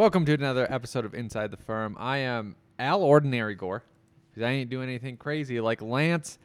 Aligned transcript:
Welcome 0.00 0.24
to 0.24 0.32
another 0.32 0.66
episode 0.72 1.04
of 1.04 1.12
Inside 1.12 1.50
the 1.50 1.58
Firm. 1.58 1.94
I 2.00 2.16
am 2.20 2.56
Al 2.78 3.02
Ordinary 3.02 3.54
Gore 3.54 3.84
because 4.30 4.42
I 4.42 4.52
ain't 4.52 4.70
doing 4.70 4.88
anything 4.88 5.18
crazy 5.18 5.60
like 5.60 5.82
Lance, 5.82 6.38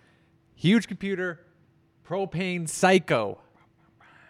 huge 0.55 0.89
computer, 0.89 1.39
propane 2.05 2.67
psycho. 2.67 3.39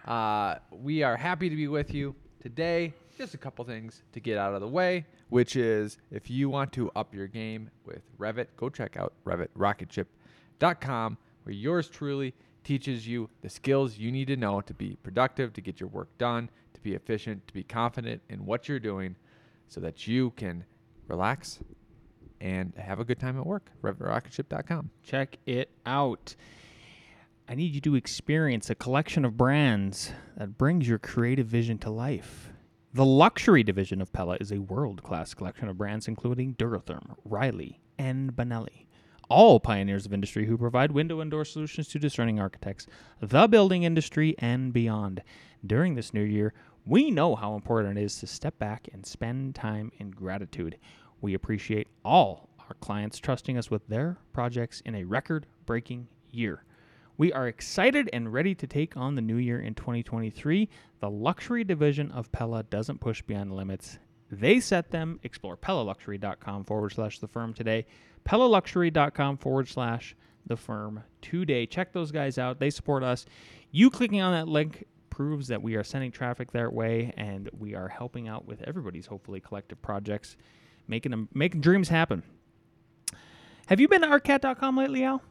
Uh, 0.05 0.57
we 0.69 1.01
are 1.01 1.17
happy 1.17 1.49
to 1.49 1.55
be 1.55 1.67
with 1.67 1.91
you 1.91 2.13
today. 2.39 2.93
Just 3.17 3.33
a 3.33 3.39
couple 3.39 3.65
things 3.65 4.03
to 4.11 4.19
get 4.19 4.37
out 4.37 4.53
of 4.53 4.61
the 4.61 4.67
way, 4.67 5.07
which 5.29 5.55
is 5.55 5.97
if 6.11 6.29
you 6.29 6.47
want 6.47 6.71
to 6.73 6.91
up 6.95 7.15
your 7.15 7.25
game 7.25 7.71
with 7.83 8.03
Revit, 8.19 8.49
go 8.55 8.69
check 8.69 8.95
out 8.95 9.13
RevitRocketship.com, 9.25 11.17
where 11.41 11.53
yours 11.55 11.89
truly 11.89 12.35
teaches 12.63 13.07
you 13.07 13.27
the 13.41 13.49
skills 13.49 13.97
you 13.97 14.11
need 14.11 14.27
to 14.27 14.37
know 14.37 14.61
to 14.61 14.73
be 14.75 14.97
productive, 15.01 15.51
to 15.53 15.61
get 15.61 15.79
your 15.79 15.89
work 15.89 16.15
done, 16.19 16.47
be 16.85 16.95
efficient, 16.95 17.45
to 17.47 17.53
be 17.53 17.63
confident 17.63 18.21
in 18.29 18.45
what 18.45 18.69
you're 18.69 18.79
doing 18.79 19.15
so 19.67 19.81
that 19.81 20.07
you 20.07 20.31
can 20.31 20.63
relax 21.07 21.59
and 22.39 22.73
have 22.77 22.99
a 22.99 23.03
good 23.03 23.19
time 23.19 23.37
at 23.37 23.45
work. 23.45 23.71
RevitRocketship.com. 23.81 24.91
Check 25.03 25.37
it 25.45 25.71
out. 25.85 26.35
I 27.47 27.55
need 27.55 27.73
you 27.73 27.81
to 27.81 27.95
experience 27.95 28.69
a 28.69 28.75
collection 28.75 29.25
of 29.25 29.37
brands 29.37 30.11
that 30.37 30.57
brings 30.57 30.87
your 30.87 30.97
creative 30.99 31.47
vision 31.47 31.77
to 31.79 31.89
life. 31.89 32.49
The 32.93 33.05
luxury 33.05 33.63
division 33.63 34.01
of 34.01 34.13
Pella 34.13 34.37
is 34.39 34.51
a 34.51 34.59
world 34.59 35.03
class 35.03 35.33
collection 35.33 35.67
of 35.67 35.77
brands 35.77 36.07
including 36.07 36.55
Duratherm, 36.55 37.15
Reilly, 37.25 37.81
and 37.97 38.31
Benelli. 38.31 38.85
All 39.27 39.59
pioneers 39.59 40.05
of 40.05 40.13
industry 40.13 40.45
who 40.45 40.57
provide 40.57 40.91
window 40.91 41.19
and 41.19 41.31
door 41.31 41.45
solutions 41.45 41.87
to 41.89 41.99
discerning 41.99 42.39
architects, 42.39 42.85
the 43.19 43.47
building 43.47 43.83
industry, 43.83 44.35
and 44.39 44.71
beyond. 44.71 45.23
During 45.65 45.95
this 45.95 46.13
new 46.13 46.21
year, 46.21 46.53
we 46.85 47.09
know 47.09 47.35
how 47.35 47.55
important 47.55 47.97
it 47.97 48.03
is 48.03 48.19
to 48.19 48.27
step 48.27 48.59
back 48.59 48.87
and 48.93 49.05
spend 49.05 49.55
time 49.55 49.91
in 49.97 50.11
gratitude. 50.11 50.77
We 51.19 51.33
appreciate 51.33 51.87
all 52.03 52.49
our 52.59 52.75
clients 52.79 53.17
trusting 53.17 53.57
us 53.57 53.71
with 53.71 53.87
their 53.87 54.17
projects 54.33 54.81
in 54.85 54.95
a 54.95 55.03
record 55.03 55.47
breaking 55.65 56.07
year. 56.31 56.63
We 57.17 57.31
are 57.33 57.47
excited 57.47 58.09
and 58.13 58.31
ready 58.31 58.53
to 58.55 58.67
take 58.67 58.97
on 58.97 59.15
the 59.15 59.21
new 59.21 59.37
year 59.37 59.59
in 59.59 59.73
2023. 59.73 60.69
The 60.99 61.09
luxury 61.09 61.63
division 61.63 62.11
of 62.11 62.31
Pella 62.31 62.63
doesn't 62.63 62.99
push 62.99 63.21
beyond 63.21 63.55
limits. 63.55 63.97
They 64.29 64.59
set 64.59 64.91
them. 64.91 65.19
Explore 65.23 65.57
PellaLuxury.com 65.57 66.65
forward 66.65 66.91
slash 66.91 67.19
the 67.19 67.27
firm 67.27 67.53
today. 67.53 67.85
PellaLuxury.com 68.25 69.37
forward 69.37 69.69
slash 69.69 70.15
the 70.45 70.57
firm 70.57 71.03
today. 71.21 71.65
Check 71.65 71.93
those 71.93 72.11
guys 72.11 72.37
out. 72.37 72.59
They 72.59 72.69
support 72.69 73.03
us. 73.03 73.25
You 73.71 73.89
clicking 73.89 74.21
on 74.21 74.33
that 74.33 74.47
link 74.47 74.85
proves 75.15 75.47
that 75.47 75.61
we 75.61 75.75
are 75.75 75.83
sending 75.83 76.11
traffic 76.11 76.51
their 76.51 76.69
way 76.69 77.13
and 77.15 77.49
we 77.57 77.73
are 77.73 77.87
helping 77.87 78.27
out 78.27 78.45
with 78.45 78.61
everybody's 78.63 79.05
hopefully 79.05 79.39
collective 79.39 79.81
projects, 79.81 80.35
making 80.89 81.11
them 81.11 81.29
making 81.33 81.61
dreams 81.61 81.87
happen. 81.87 82.21
Have 83.67 83.79
you 83.79 83.87
been 83.87 84.01
to 84.01 84.07
arcat.com 84.07 84.77
lately, 84.77 85.05
Al? 85.05 85.21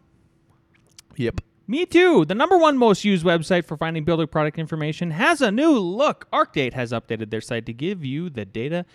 Yep. 1.16 1.42
Me 1.66 1.84
too. 1.84 2.24
The 2.24 2.34
number 2.34 2.56
one 2.56 2.78
most 2.78 3.04
used 3.04 3.26
website 3.26 3.66
for 3.66 3.76
finding 3.76 4.04
builder 4.04 4.26
product 4.26 4.58
information 4.58 5.10
has 5.10 5.42
a 5.42 5.50
new 5.50 5.78
look. 5.78 6.28
Arcat 6.32 6.72
has 6.72 6.90
updated 6.90 7.30
their 7.30 7.42
site 7.42 7.66
to 7.66 7.74
give 7.74 8.02
you 8.04 8.30
the 8.30 8.46
data 8.46 8.86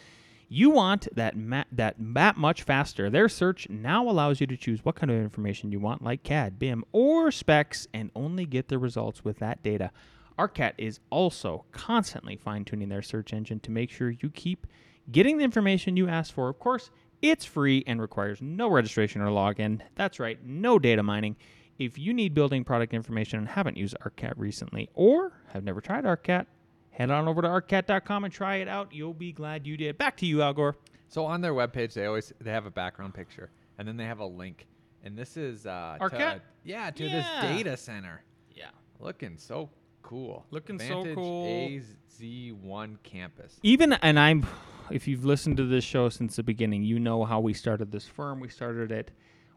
you 0.52 0.72
want 0.72 1.08
that 1.16 1.38
ma- 1.38 1.66
that 1.72 1.96
that 2.00 2.36
much 2.36 2.64
faster. 2.64 3.12
Their 3.12 3.30
search 3.30 3.70
now 3.70 4.10
allows 4.10 4.42
you 4.42 4.48
to 4.48 4.58
choose 4.58 4.84
what 4.84 4.96
kind 4.96 5.12
of 5.12 5.18
information 5.18 5.72
you 5.72 5.80
want, 5.80 6.04
like 6.04 6.24
CAD, 6.24 6.58
BIM, 6.58 6.84
or 6.92 7.30
specs, 7.30 7.88
and 7.94 8.10
only 8.16 8.48
get 8.48 8.70
the 8.70 8.80
results 8.80 9.24
with 9.24 9.38
that 9.38 9.62
data. 9.62 9.92
Arcat 10.40 10.74
is 10.78 11.02
also 11.10 11.66
constantly 11.74 12.38
fine 12.38 12.64
tuning 12.64 12.88
their 12.88 13.02
search 13.02 13.34
engine 13.34 13.60
to 13.60 13.72
make 13.72 13.92
sure 13.92 14.10
you 14.10 14.30
keep 14.30 14.66
getting 15.12 15.38
the 15.38 15.44
information 15.44 15.98
you 15.98 16.08
ask 16.08 16.34
for. 16.34 16.48
Of 16.48 16.60
course, 16.60 16.92
it's 17.22 17.44
free 17.44 17.84
and 17.86 18.02
requires 18.02 18.42
no 18.42 18.70
registration 18.70 19.22
or 19.22 19.28
login. 19.28 19.82
That's 19.96 20.18
right, 20.18 20.40
no 20.46 20.80
data 20.80 21.04
mining. 21.04 21.36
If 21.78 21.98
you 21.98 22.14
need 22.14 22.34
building 22.34 22.64
product 22.64 22.94
information 22.94 23.40
and 23.40 23.48
haven't 23.50 23.76
used 23.76 23.98
Arcat 24.06 24.34
recently 24.38 24.90
or 24.94 25.34
have 25.52 25.66
never 25.66 25.82
tried 25.82 26.06
Arcat, 26.06 26.46
head 26.92 27.12
on 27.12 27.28
over 27.28 27.42
to 27.42 27.48
arcat.com 27.50 28.24
and 28.24 28.34
try 28.34 28.58
it 28.58 28.70
out. 28.70 28.94
You'll 28.94 29.14
be 29.14 29.34
glad 29.34 29.68
you 29.68 29.76
did. 29.76 29.98
Back 29.98 30.16
to 30.18 30.26
you, 30.26 30.42
Al 30.42 30.54
Gore. 30.54 30.78
So 31.10 31.26
on 31.26 31.42
their 31.42 31.54
webpage, 31.54 31.94
they 31.94 32.06
always 32.06 32.32
they 32.40 32.52
have 32.52 32.66
a 32.66 32.72
background 32.72 33.14
picture, 33.14 33.50
and 33.78 33.86
then 33.86 33.98
they 33.98 34.06
have 34.06 34.20
a 34.20 34.26
link, 34.26 34.68
and 35.04 35.18
this 35.18 35.36
is 35.36 35.66
uh, 35.66 35.98
to- 36.00 36.06
Arcat? 36.06 36.40
yeah, 36.64 36.92
to 36.92 37.04
Yeah. 37.04 37.12
this 37.12 37.58
data 37.58 37.76
center, 37.76 38.24
Yeah. 38.56 38.70
looking 39.00 39.38
so 39.38 39.70
cool, 40.10 40.46
Looking 40.50 40.80
so 40.80 41.06
cool. 41.14 41.46
AZ1 41.46 42.98
campus. 43.04 43.60
Even 43.62 43.94
and 43.94 44.20
I'm 44.20 44.48
if 44.90 45.08
you've 45.08 45.24
listened 45.24 45.58
to 45.58 45.68
this 45.68 45.84
show 45.84 46.10
since 46.10 46.36
the 46.36 46.44
beginning, 46.44 46.84
you 46.84 47.00
know 47.00 47.26
how 47.26 47.40
we 47.40 47.54
started 47.54 47.92
this 47.92 48.06
firm. 48.08 48.40
We 48.40 48.50
started 48.50 48.92
it 48.92 49.12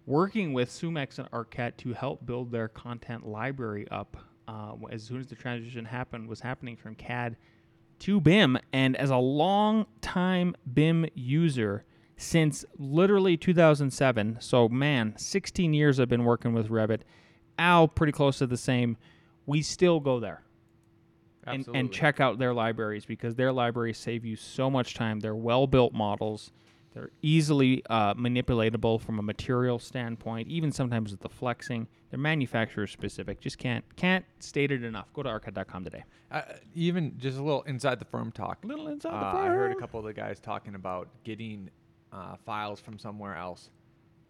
working 0.05 0.53
with 0.53 0.69
Sumex 0.69 1.19
and 1.19 1.31
Arcat 1.31 1.77
to 1.79 1.95
help 1.95 2.27
build 2.27 2.51
their 2.51 2.69
content 2.69 3.27
library 3.27 3.87
up. 3.91 4.17
Uh, 4.47 4.75
as 4.91 5.05
soon 5.05 5.21
as 5.21 5.29
the 5.29 5.37
transition 5.37 5.85
happened, 5.85 6.29
was 6.29 6.41
happening 6.41 6.77
from 6.77 6.97
CAD 6.97 7.37
to 8.01 8.21
BIM, 8.21 8.59
and 8.73 8.97
as 8.97 9.11
a 9.11 9.17
long 9.17 9.87
time 10.01 10.55
BIM 10.75 11.07
user 11.15 11.85
since 12.17 12.65
literally 12.77 13.37
2007, 13.37 14.37
so 14.41 14.69
man, 14.69 15.15
16 15.17 15.73
years 15.73 15.99
I've 15.99 16.09
been 16.09 16.25
working 16.25 16.53
with 16.53 16.69
Revit. 16.69 17.03
Al, 17.59 17.89
pretty 17.89 18.13
close 18.13 18.39
to 18.39 18.47
the 18.47 18.57
same. 18.57 18.97
We 19.47 19.63
still 19.63 20.01
go 20.01 20.21
there 20.21 20.43
and, 21.45 21.67
and 21.75 21.93
check 21.93 22.21
out 22.21 22.39
their 22.39 22.55
libraries 22.55 23.05
because 23.05 23.35
their 23.35 23.53
libraries 23.53 23.99
save 23.99 24.25
you 24.25 24.37
so 24.37 24.71
much 24.71 24.95
time. 24.95 25.21
They're 25.21 25.35
well 25.35 25.67
built 25.67 25.93
models. 25.93 26.53
They're 26.95 27.11
easily 27.23 27.83
uh, 27.89 28.13
manipulatable 28.15 29.01
from 29.01 29.19
a 29.19 29.23
material 29.23 29.79
standpoint, 29.79 30.49
even 30.49 30.71
sometimes 30.71 31.11
with 31.11 31.21
the 31.21 31.29
flexing. 31.31 31.89
They're 32.11 32.19
manufacturer 32.19 32.87
specific. 32.87 33.41
Just 33.41 33.57
can't 33.57 33.83
can't 33.97 34.27
state 34.41 34.71
it 34.71 34.85
enough. 34.85 35.11
Go 35.15 35.23
to 35.23 35.29
arcat.com 35.31 35.85
today. 35.85 36.05
Uh, 36.31 36.43
even 36.75 37.17
just 37.19 37.39
a 37.39 37.43
little 37.43 37.63
inside 37.63 37.99
the 37.99 38.05
firm 38.05 38.31
talk. 38.31 38.59
Little 38.63 38.89
inside 38.89 39.13
the 39.13 39.17
Uh, 39.39 39.41
I 39.43 39.47
heard 39.49 39.73
a 39.73 39.75
couple 39.77 40.01
of 40.01 40.05
the 40.07 40.13
guys 40.13 40.39
talking 40.39 40.75
about 40.75 41.09
getting 41.25 41.71
uh, 42.13 42.37
files 42.45 42.79
from 42.79 42.99
somewhere 42.99 43.37
else, 43.37 43.71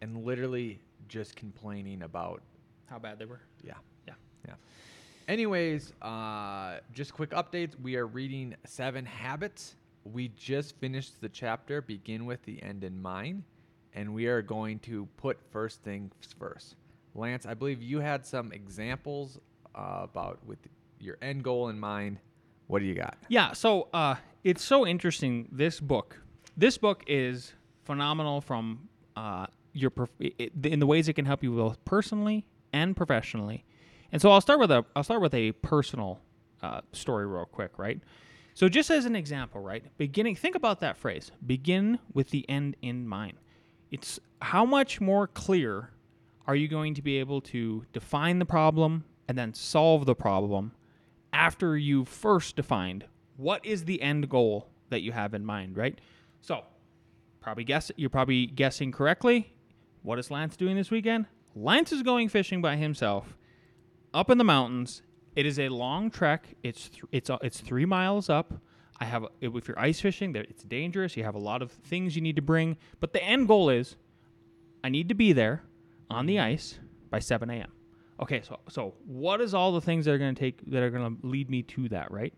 and 0.01 0.25
literally 0.25 0.79
just 1.09 1.35
complaining 1.35 2.03
about 2.03 2.43
How 2.87 3.01
bad 3.01 3.19
they 3.19 3.25
were. 3.25 3.41
yeah, 3.65 3.75
Yeah. 4.07 4.15
yeah. 4.47 4.55
Anyways, 5.33 5.95
uh, 6.03 6.81
just 6.93 7.15
quick 7.15 7.31
updates. 7.31 7.71
We 7.81 7.97
are 7.97 8.07
reading 8.07 8.55
Seven 8.67 9.07
Habits. 9.07 9.77
We 10.05 10.29
just 10.37 10.77
finished 10.77 11.23
the 11.23 11.29
chapter, 11.31 11.81
begin 11.81 12.27
with 12.27 12.43
the 12.43 12.63
end 12.63 12.85
in 12.85 13.01
mind, 13.01 13.45
and 13.95 14.13
we 14.13 14.27
are 14.27 14.43
going 14.43 14.79
to 14.81 15.09
put 15.17 15.39
first 15.51 15.83
things 15.85 16.13
first. 16.39 16.77
Lance, 17.15 17.47
I 17.47 17.55
believe 17.55 17.81
you 17.81 17.99
had 17.99 18.27
some 18.27 18.53
examples 18.53 19.39
uh, 19.75 20.01
about 20.03 20.39
with 20.45 20.59
your 21.01 21.17
end 21.23 21.43
goal 21.45 21.71
in 21.71 21.81
mind. 21.81 22.19
What 22.67 22.81
do 22.81 22.85
you 22.85 22.95
got? 22.95 23.17
Yeah, 23.29 23.55
so 23.55 23.89
uh, 23.95 24.17
it's 24.45 24.63
so 24.63 24.87
interesting. 24.87 25.49
This 25.51 25.81
book, 25.81 26.21
this 26.59 26.77
book 26.77 27.05
is 27.07 27.55
phenomenal 27.87 28.43
from 28.43 28.87
uh, 29.17 29.47
your 29.73 29.89
prof- 29.89 30.11
it, 30.21 30.53
in 30.63 30.79
the 30.79 30.87
ways 30.87 31.09
it 31.09 31.15
can 31.15 31.25
help 31.25 31.43
you 31.43 31.53
both 31.53 31.83
personally 31.87 32.45
and 32.75 32.95
professionally. 32.95 33.65
And 34.13 34.21
so 34.21 34.31
I'll 34.31 34.43
start 34.43 34.61
with 34.61 34.71
a 34.71 34.85
I'll 34.95 35.03
start 35.03 35.23
with 35.23 35.35
a 35.35 35.53
personal 35.53 36.21
uh, 36.63 36.83
story 36.93 37.27
real 37.27 37.47
quick, 37.47 37.73
right? 37.79 38.01
So 38.55 38.69
just 38.69 38.91
as 38.91 39.07
an 39.07 39.17
example, 39.17 39.63
right? 39.63 39.85
Beginning, 39.97 40.37
think 40.37 40.55
about 40.55 40.81
that 40.81 40.99
phrase. 40.99 41.31
Begin 41.47 41.99
with 42.13 42.31
the 42.31 42.49
end 42.49 42.77
in 42.83 43.09
mind. 43.09 43.39
It's 43.91 44.21
how 44.43 44.67
much 44.67 45.01
more 45.01 45.27
clear 45.27 45.91
are 46.47 46.55
you 46.55 46.69
going 46.69 46.95
to 46.95 47.03
be 47.03 47.19
able 47.19 47.41
to 47.41 47.85
define 47.93 48.39
the 48.39 48.45
problem 48.45 49.05
and 49.29 49.39
then 49.39 49.55
solve 49.55 50.05
the 50.05 50.15
problem 50.15 50.73
after 51.33 51.79
you've 51.79 52.09
first 52.09 52.57
defined 52.57 53.07
what 53.37 53.65
is 53.65 53.87
the 53.87 54.03
end 54.03 54.29
goal 54.29 54.69
that 54.91 55.01
you 55.01 55.13
have 55.13 55.33
in 55.33 55.45
mind, 55.45 55.77
right? 55.77 55.99
So, 56.43 56.65
probably 57.41 57.65
guess 57.65 57.91
you're 57.97 58.11
probably 58.11 58.47
guessing 58.47 58.93
correctly. 58.93 59.55
What 60.03 60.19
is 60.19 60.31
Lance 60.31 60.57
doing 60.57 60.77
this 60.77 60.91
weekend? 60.91 61.27
Lance 61.55 61.93
is 61.93 62.03
going 62.03 62.29
fishing 62.29 62.61
by 62.61 62.77
himself 62.77 63.37
up 64.15 64.31
in 64.31 64.39
the 64.39 64.45
mountains 64.45 65.03
It 65.35 65.47
is 65.47 65.59
a 65.59 65.69
long 65.71 66.11
trek. 66.11 66.57
It's 66.63 66.89
th- 66.91 67.05
it's 67.11 67.31
uh, 67.31 67.39
it's 67.43 67.61
three 67.61 67.87
miles 67.87 68.29
up. 68.29 68.53
I 69.01 69.07
have 69.07 69.27
if 69.41 69.67
you're 69.67 69.79
ice 69.79 70.01
fishing, 70.01 70.37
it's 70.37 70.63
dangerous. 70.63 71.17
You 71.17 71.25
have 71.25 71.35
a 71.35 71.39
lot 71.39 71.63
of 71.63 71.73
things 71.73 72.15
you 72.15 72.23
need 72.23 72.37
to 72.37 72.43
bring, 72.43 72.77
but 73.01 73.13
the 73.13 73.23
end 73.25 73.49
goal 73.49 73.71
is, 73.71 73.97
I 74.85 74.91
need 74.91 75.09
to 75.09 75.15
be 75.15 75.33
there 75.33 75.63
on 76.11 76.27
the 76.27 76.39
ice 76.39 76.79
by 77.11 77.19
7 77.19 77.49
a.m. 77.51 77.73
Okay, 78.21 78.43
so 78.43 78.61
so 78.69 78.95
what 79.07 79.41
is 79.41 79.55
all 79.55 79.73
the 79.73 79.81
things 79.81 80.05
that 80.05 80.13
are 80.13 80.19
going 80.19 80.35
to 80.35 80.39
take 80.39 80.71
that 80.71 80.83
are 80.83 80.91
going 80.91 81.17
to 81.17 81.27
lead 81.27 81.49
me 81.51 81.63
to 81.63 81.89
that, 81.89 82.11
right? 82.13 82.35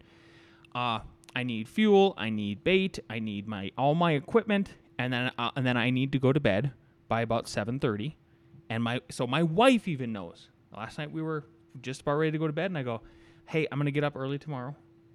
Uh, 0.75 1.01
I 1.37 1.43
need 1.43 1.69
fuel, 1.69 2.15
I 2.17 2.31
need 2.31 2.63
bait, 2.63 3.01
I 3.11 3.19
need 3.19 3.49
my 3.49 3.73
all 3.77 3.95
my 3.95 4.13
equipment, 4.13 4.71
and 4.99 5.13
then 5.13 5.33
uh, 5.37 5.51
and 5.57 5.67
then 5.67 5.77
I 5.77 5.91
need 5.91 6.13
to 6.13 6.19
go 6.21 6.33
to 6.33 6.41
bed 6.41 6.73
by 7.09 7.23
about 7.23 7.47
7:30. 7.47 8.15
And 8.71 8.83
my 8.83 9.01
so 9.11 9.27
my 9.27 9.43
wife 9.43 9.89
even 9.89 10.13
knows. 10.13 10.49
Last 10.75 10.97
night 10.99 11.11
we 11.13 11.21
were 11.21 11.45
just 11.81 12.03
about 12.03 12.15
ready 12.15 12.33
to 12.33 12.39
go 12.39 12.47
to 12.47 12.53
bed, 12.53 12.67
and 12.71 12.79
I 12.79 12.83
go, 12.83 13.01
"Hey, 13.47 13.67
I'm 13.71 13.79
to 13.87 13.91
get 13.93 14.05
up 14.05 14.17
early 14.17 14.39
tomorrow." 14.39 14.75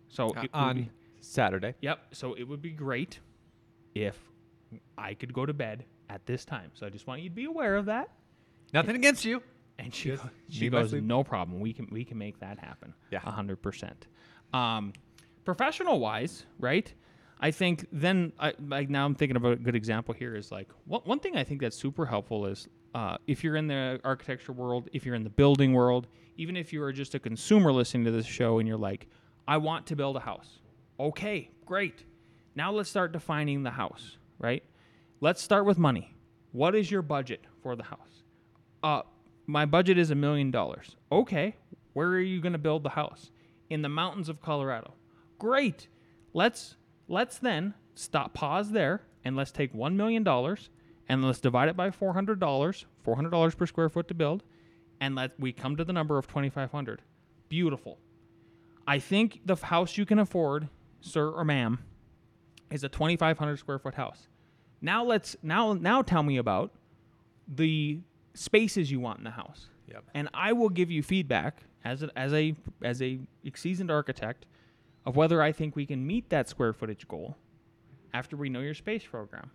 So 0.10 0.30
Uh, 0.30 0.42
it 0.44 0.50
on 0.54 0.76
be- 0.84 0.92
Saturday. 1.22 1.76
Yep. 1.82 2.16
So 2.16 2.34
it 2.34 2.44
would 2.44 2.62
be 2.62 2.72
great 2.72 3.20
if 3.96 4.18
I 4.98 5.14
could 5.14 5.34
go 5.34 5.46
to 5.46 5.54
bed 5.54 5.86
at 6.10 6.26
this 6.26 6.46
time. 6.46 6.72
So 6.74 6.86
I 6.86 6.90
just 6.90 7.06
want 7.08 7.22
you 7.22 7.30
to 7.30 7.36
be 7.36 7.46
aware 7.46 7.76
of 7.76 7.86
that. 7.86 8.10
Nothing 8.74 8.96
against 8.96 9.26
you. 9.26 9.42
And 9.78 9.94
she 9.94 10.10
Just 10.10 10.24
she 10.50 10.70
goes, 10.70 10.92
no 10.94 11.24
problem. 11.24 11.60
We 11.62 11.74
can 11.74 11.88
we 11.92 12.04
can 12.04 12.18
make 12.18 12.40
that 12.40 12.60
happen. 12.60 12.94
Yeah. 13.12 13.22
a 13.24 13.32
hundred 13.32 13.62
percent. 13.62 14.08
Um, 14.54 14.94
professional 15.46 16.00
wise, 16.00 16.46
right? 16.60 16.92
I 17.40 17.52
think 17.52 17.88
then 17.92 18.34
I 18.38 18.54
like 18.60 18.90
now 18.90 19.06
I'm 19.06 19.16
thinking 19.16 19.38
of 19.38 19.46
a 19.46 19.56
good 19.56 19.76
example 19.76 20.14
here 20.14 20.36
is 20.36 20.52
like 20.52 20.70
one 20.86 21.02
one 21.06 21.20
thing 21.20 21.38
I 21.38 21.44
think 21.46 21.62
that's 21.62 21.78
super 21.78 22.06
helpful 22.06 22.46
is 22.46 22.68
uh, 22.94 23.18
if 23.28 23.44
you're 23.44 23.56
in 23.56 23.68
the 23.68 24.00
architecture 24.04 24.52
world, 24.52 24.90
if 24.94 25.06
you're 25.06 25.16
in 25.16 25.24
the 25.24 25.30
building 25.30 25.74
world, 25.74 26.08
even 26.38 26.56
if 26.56 26.74
you 26.74 26.82
are 26.84 26.92
just 26.92 27.16
a 27.16 27.20
consumer 27.20 27.72
listening 27.72 28.06
to 28.06 28.12
this 28.12 28.26
show 28.26 28.60
and 28.60 28.68
you're 28.68 28.78
like, 28.78 29.08
I 29.48 29.58
want 29.58 29.88
to 29.88 29.96
build 29.96 30.16
a 30.16 30.22
house. 30.22 30.60
Okay, 31.00 31.50
great. 31.66 32.04
Now 32.56 32.72
let's 32.72 32.90
start 32.90 33.12
defining 33.12 33.64
the 33.64 33.72
house, 33.72 34.18
right? 34.38 34.64
Let's 35.22 35.42
start 35.42 35.66
with 35.66 35.78
money. 35.78 36.16
What 36.52 36.76
is 36.76 36.90
your 36.90 37.02
budget 37.02 37.42
for 37.62 37.76
the 37.76 37.84
house? 37.84 38.24
Uh, 38.82 39.02
my 39.46 39.66
budget 39.66 39.98
is 39.98 40.12
a 40.12 40.16
million 40.16 40.52
dollars. 40.52 40.96
Okay, 41.12 41.56
where 41.94 42.08
are 42.10 42.20
you 42.20 42.42
going 42.42 42.54
to 42.54 42.60
build 42.60 42.84
the 42.84 42.90
house? 42.90 43.32
In 43.70 43.82
the 43.82 43.90
mountains 43.90 44.30
of 44.30 44.42
Colorado. 44.42 44.94
Great. 45.38 45.88
Let's 46.34 46.76
let's 47.08 47.38
then 47.38 47.74
stop 47.96 48.34
pause 48.34 48.72
there 48.72 49.02
and 49.24 49.36
let's 49.36 49.52
take 49.52 49.74
1 49.74 49.98
million 49.98 50.24
dollars 50.24 50.70
and 51.10 51.26
let's 51.26 51.40
divide 51.40 51.68
it 51.68 51.76
by 51.76 51.90
$400, 51.90 52.38
$400 52.40 53.58
per 53.58 53.66
square 53.66 53.90
foot 53.90 54.08
to 54.08 54.14
build 54.14 54.44
and 55.02 55.16
let 55.16 55.38
we 55.40 55.52
come 55.52 55.76
to 55.76 55.84
the 55.84 55.92
number 55.92 56.18
of 56.18 56.28
2500. 56.28 57.02
Beautiful. 57.50 57.98
I 58.88 59.00
think 59.00 59.42
the 59.46 59.56
house 59.56 59.98
you 59.98 60.06
can 60.06 60.20
afford, 60.20 60.70
sir 61.02 61.30
or 61.30 61.44
ma'am, 61.44 61.80
is 62.72 62.84
a 62.84 62.90
2500 62.90 63.58
square 63.58 63.80
foot 63.80 63.96
house. 63.96 64.28
Now 64.82 65.04
let's 65.04 65.36
now 65.42 65.74
now 65.74 66.02
tell 66.02 66.24
me 66.24 66.38
about 66.38 66.72
the 67.48 68.00
spaces 68.34 68.92
you 68.92 69.00
want 69.00 69.18
in 69.18 69.24
the 69.24 69.32
house. 69.32 69.68
Yep. 69.88 70.04
And 70.14 70.30
I 70.34 70.54
will 70.54 70.70
give 70.70 70.92
you 70.92 71.02
feedback 71.02 71.64
as 71.84 72.04
a, 72.04 72.10
as 72.18 72.34
a 72.34 72.56
as 72.84 73.02
a 73.02 73.20
seasoned 73.56 73.92
architect 73.92 74.46
of 75.06 75.16
whether 75.16 75.42
I 75.42 75.52
think 75.52 75.76
we 75.76 75.86
can 75.86 76.06
meet 76.06 76.30
that 76.30 76.48
square 76.48 76.74
footage 76.74 77.08
goal 77.08 77.36
after 78.14 78.38
we 78.38 78.50
know 78.50 78.60
your 78.60 78.74
space 78.74 79.04
program. 79.04 79.52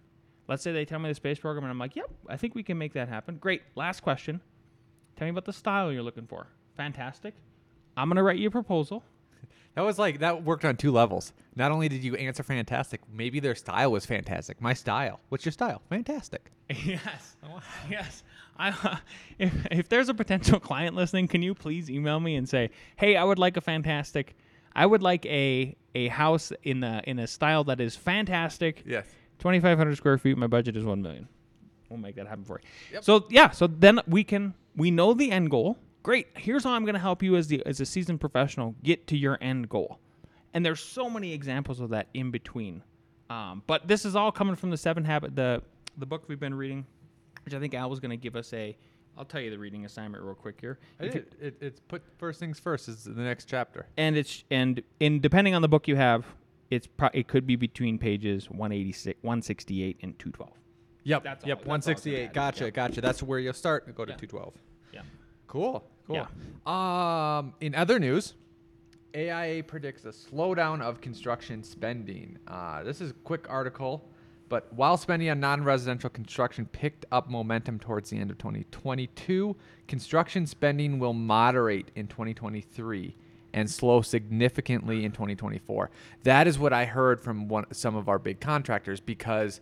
Let's 0.48 0.62
say 0.62 0.72
they 0.72 0.84
tell 0.84 0.98
me 0.98 1.08
the 1.08 1.14
space 1.14 1.38
program 1.38 1.64
and 1.64 1.70
I'm 1.70 1.78
like, 1.78 1.96
"Yep, 1.96 2.10
I 2.28 2.36
think 2.36 2.54
we 2.54 2.62
can 2.62 2.76
make 2.78 2.92
that 2.94 3.08
happen." 3.08 3.36
Great. 3.36 3.62
Last 3.74 4.00
question. 4.00 4.40
Tell 5.16 5.26
me 5.26 5.30
about 5.30 5.44
the 5.44 5.52
style 5.52 5.92
you're 5.92 6.02
looking 6.02 6.26
for. 6.26 6.48
Fantastic. 6.76 7.34
I'm 7.96 8.08
going 8.08 8.16
to 8.16 8.22
write 8.22 8.38
you 8.38 8.48
a 8.48 8.50
proposal. 8.50 9.02
That 9.74 9.84
was 9.84 9.98
like 9.98 10.20
that 10.20 10.44
worked 10.44 10.64
on 10.64 10.76
two 10.76 10.92
levels. 10.92 11.32
Not 11.56 11.72
only 11.72 11.88
did 11.88 12.04
you 12.04 12.14
answer 12.14 12.44
fantastic, 12.44 13.00
maybe 13.12 13.40
their 13.40 13.56
style 13.56 13.90
was 13.90 14.06
fantastic. 14.06 14.60
My 14.60 14.72
style. 14.72 15.18
What's 15.30 15.44
your 15.44 15.50
style? 15.50 15.82
Fantastic. 15.90 16.52
Yes. 16.84 17.36
Yes. 17.90 18.22
I, 18.56 18.98
if, 19.40 19.52
if 19.72 19.88
there's 19.88 20.08
a 20.08 20.14
potential 20.14 20.60
client 20.60 20.94
listening, 20.94 21.26
can 21.26 21.42
you 21.42 21.54
please 21.54 21.90
email 21.90 22.20
me 22.20 22.36
and 22.36 22.48
say, 22.48 22.70
"Hey, 22.94 23.16
I 23.16 23.24
would 23.24 23.40
like 23.40 23.56
a 23.56 23.60
fantastic. 23.60 24.36
I 24.76 24.86
would 24.86 25.02
like 25.02 25.26
a 25.26 25.74
a 25.96 26.06
house 26.06 26.52
in 26.62 26.78
the 26.78 27.02
in 27.08 27.18
a 27.18 27.26
style 27.26 27.64
that 27.64 27.80
is 27.80 27.96
fantastic. 27.96 28.84
Yes. 28.86 29.06
2,500 29.38 29.96
square 29.96 30.18
feet. 30.18 30.36
My 30.36 30.46
budget 30.46 30.76
is 30.76 30.84
one 30.84 31.02
million. 31.02 31.28
We'll 31.88 31.98
make 31.98 32.16
that 32.16 32.26
happen 32.26 32.44
for 32.44 32.60
you. 32.62 32.68
Yep. 32.94 33.04
So 33.04 33.26
yeah. 33.30 33.50
So 33.50 33.66
then 33.66 34.00
we 34.06 34.24
can 34.24 34.54
we 34.76 34.90
know 34.90 35.14
the 35.14 35.30
end 35.30 35.50
goal. 35.50 35.78
Great. 36.02 36.28
Here's 36.34 36.64
how 36.64 36.72
I'm 36.72 36.84
going 36.84 36.94
to 36.94 37.00
help 37.00 37.22
you 37.22 37.36
as 37.36 37.48
the 37.48 37.64
as 37.66 37.80
a 37.80 37.86
seasoned 37.86 38.20
professional 38.20 38.74
get 38.82 39.06
to 39.08 39.16
your 39.16 39.38
end 39.40 39.68
goal. 39.68 39.98
And 40.52 40.64
there's 40.64 40.80
so 40.80 41.10
many 41.10 41.32
examples 41.32 41.80
of 41.80 41.90
that 41.90 42.08
in 42.14 42.30
between. 42.30 42.82
Um, 43.30 43.62
but 43.66 43.88
this 43.88 44.04
is 44.04 44.14
all 44.14 44.30
coming 44.30 44.54
from 44.54 44.70
the 44.70 44.76
Seven 44.76 45.04
Habit 45.04 45.34
the 45.36 45.62
the 45.96 46.06
book 46.06 46.24
we've 46.28 46.40
been 46.40 46.54
reading, 46.54 46.86
which 47.44 47.54
I 47.54 47.60
think 47.60 47.74
Al 47.74 47.90
was 47.90 48.00
going 48.00 48.10
to 48.10 48.16
give 48.16 48.36
us 48.36 48.52
a. 48.52 48.76
I'll 49.16 49.24
tell 49.24 49.40
you 49.40 49.50
the 49.50 49.58
reading 49.58 49.84
assignment 49.84 50.24
real 50.24 50.34
quick 50.34 50.56
here. 50.60 50.78
It, 50.98 51.56
it's 51.60 51.80
put 51.80 52.02
first 52.18 52.40
things 52.40 52.58
first 52.58 52.88
is 52.88 53.04
the 53.04 53.12
next 53.12 53.44
chapter. 53.44 53.86
and 53.96 54.16
it's 54.16 54.42
and 54.50 54.82
in 54.98 55.20
depending 55.20 55.54
on 55.54 55.62
the 55.62 55.68
book 55.68 55.86
you 55.86 55.94
have, 55.96 56.24
it's 56.70 56.86
pro- 56.86 57.10
it 57.12 57.28
could 57.28 57.46
be 57.46 57.56
between 57.56 57.98
pages 57.98 58.50
186, 58.50 59.18
168, 59.22 59.98
and 60.02 60.18
212. 60.18 60.52
Yep. 61.04 61.24
That's 61.24 61.46
yep. 61.46 61.58
all 61.58 61.64
168. 61.64 62.24
add. 62.24 62.32
Gotcha. 62.32 62.64
Yep. 62.64 62.74
Gotcha. 62.74 63.00
That's 63.00 63.22
where 63.22 63.38
you'll 63.38 63.52
start. 63.52 63.86
Go 63.94 64.04
to 64.04 64.12
Yeah. 64.12 64.16
212. 64.16 64.54
Yeah. 64.92 65.00
Cool. 65.46 65.84
Cool. 66.06 66.26
Um, 66.72 67.54
in 67.60 67.74
other 67.74 67.98
news, 67.98 68.34
AIA 69.14 69.62
predicts 69.62 70.04
a 70.04 70.08
slowdown 70.08 70.82
of 70.82 71.00
construction 71.00 71.62
spending. 71.62 72.38
Uh, 72.48 72.82
this 72.82 73.00
is 73.00 73.10
a 73.10 73.14
quick 73.14 73.46
article, 73.48 74.08
but 74.48 74.72
while 74.72 74.96
spending 74.96 75.30
on 75.30 75.40
non-residential 75.40 76.10
construction 76.10 76.66
picked 76.66 77.06
up 77.12 77.30
momentum 77.30 77.78
towards 77.78 78.10
the 78.10 78.18
end 78.18 78.30
of 78.30 78.38
2022, 78.38 79.56
construction 79.86 80.46
spending 80.46 80.98
will 80.98 81.14
moderate 81.14 81.90
in 81.94 82.06
2023 82.08 83.16
and 83.54 83.70
slow 83.70 84.02
significantly 84.02 85.04
in 85.04 85.12
2024. 85.12 85.88
That 86.24 86.46
is 86.46 86.58
what 86.58 86.72
I 86.72 86.84
heard 86.84 87.20
from 87.20 87.48
one, 87.48 87.64
some 87.72 87.94
of 87.94 88.08
our 88.08 88.18
big 88.18 88.40
contractors 88.40 89.00
because 89.00 89.60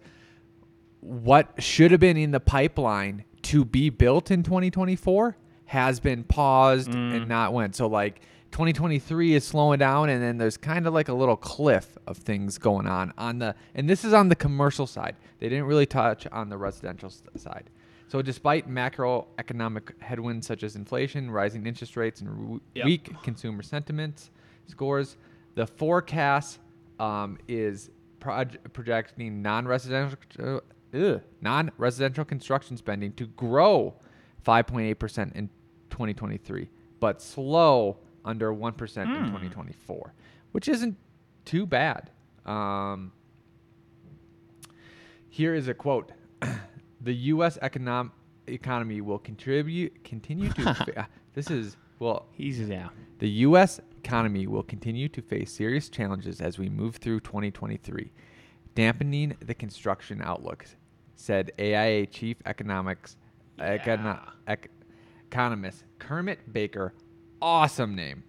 what 1.00 1.62
should 1.62 1.90
have 1.90 2.00
been 2.00 2.16
in 2.16 2.30
the 2.30 2.40
pipeline 2.40 3.24
to 3.42 3.64
be 3.64 3.90
built 3.90 4.30
in 4.30 4.42
2024 4.42 5.36
has 5.66 6.00
been 6.00 6.24
paused 6.24 6.92
and 6.92 7.24
mm. 7.24 7.28
not 7.28 7.52
went. 7.52 7.76
So 7.76 7.86
like 7.86 8.22
2023 8.52 9.34
is 9.34 9.44
slowing 9.44 9.78
down 9.78 10.08
and 10.08 10.22
then 10.22 10.38
there's 10.38 10.56
kind 10.56 10.86
of 10.86 10.94
like 10.94 11.08
a 11.08 11.14
little 11.14 11.36
cliff 11.36 11.98
of 12.06 12.16
things 12.16 12.58
going 12.58 12.86
on 12.86 13.12
on 13.18 13.38
the 13.38 13.54
and 13.74 13.88
this 13.88 14.04
is 14.04 14.12
on 14.12 14.28
the 14.28 14.36
commercial 14.36 14.86
side. 14.86 15.16
They 15.38 15.48
didn't 15.48 15.66
really 15.66 15.86
touch 15.86 16.26
on 16.32 16.48
the 16.48 16.56
residential 16.56 17.12
side. 17.36 17.68
So 18.12 18.20
despite 18.20 18.68
macroeconomic 18.68 19.98
headwinds 20.02 20.46
such 20.46 20.64
as 20.64 20.76
inflation, 20.76 21.30
rising 21.30 21.64
interest 21.66 21.96
rates 21.96 22.20
and 22.20 22.28
w- 22.28 22.60
Yep. 22.74 22.84
weak 22.84 23.22
consumer 23.22 23.62
sentiment 23.62 24.28
scores, 24.66 25.16
the 25.54 25.66
forecast 25.66 26.58
um, 27.00 27.38
is 27.48 27.90
proj- 28.20 28.58
projecting 28.74 29.40
non-residential 29.40 30.60
uh, 30.92 31.20
non-residential 31.40 32.26
construction 32.26 32.76
spending 32.76 33.14
to 33.14 33.28
grow 33.28 33.94
5.8% 34.46 35.34
in 35.34 35.48
2023, 35.88 36.68
but 37.00 37.22
slow 37.22 37.96
under 38.26 38.52
1% 38.52 38.66
in 38.68 39.24
2024, 39.24 40.12
which 40.50 40.68
isn't 40.68 40.98
too 41.46 41.64
bad. 41.64 42.10
Um, 42.44 43.12
here 45.30 45.54
is 45.54 45.68
a 45.68 45.72
quote: 45.72 46.12
"The 47.02 47.14
U.S. 47.14 47.58
econom- 47.62 48.10
economy 48.46 49.00
will 49.00 49.18
contribute 49.18 50.04
continue 50.04 50.50
to. 50.50 50.74
fa- 50.74 51.08
this 51.34 51.50
is 51.50 51.76
well, 51.98 52.26
He's 52.32 52.58
yeah. 52.60 52.88
the 53.18 53.28
U.S. 53.46 53.80
economy 54.04 54.46
will 54.46 54.62
continue 54.64 55.08
to 55.10 55.22
face 55.22 55.52
serious 55.52 55.88
challenges 55.88 56.40
as 56.40 56.58
we 56.58 56.68
move 56.68 56.96
through 56.96 57.20
2023, 57.20 58.10
dampening 58.74 59.36
the 59.44 59.54
construction 59.54 60.20
outlook, 60.22 60.66
said 61.14 61.52
AIA 61.58 62.06
Chief 62.06 62.36
Economics 62.46 63.16
econo- 63.58 64.20
ec- 64.48 64.70
Economist 65.30 65.84
Kermit 65.98 66.52
Baker. 66.52 66.92
Awesome 67.40 67.94
name. 67.94 68.24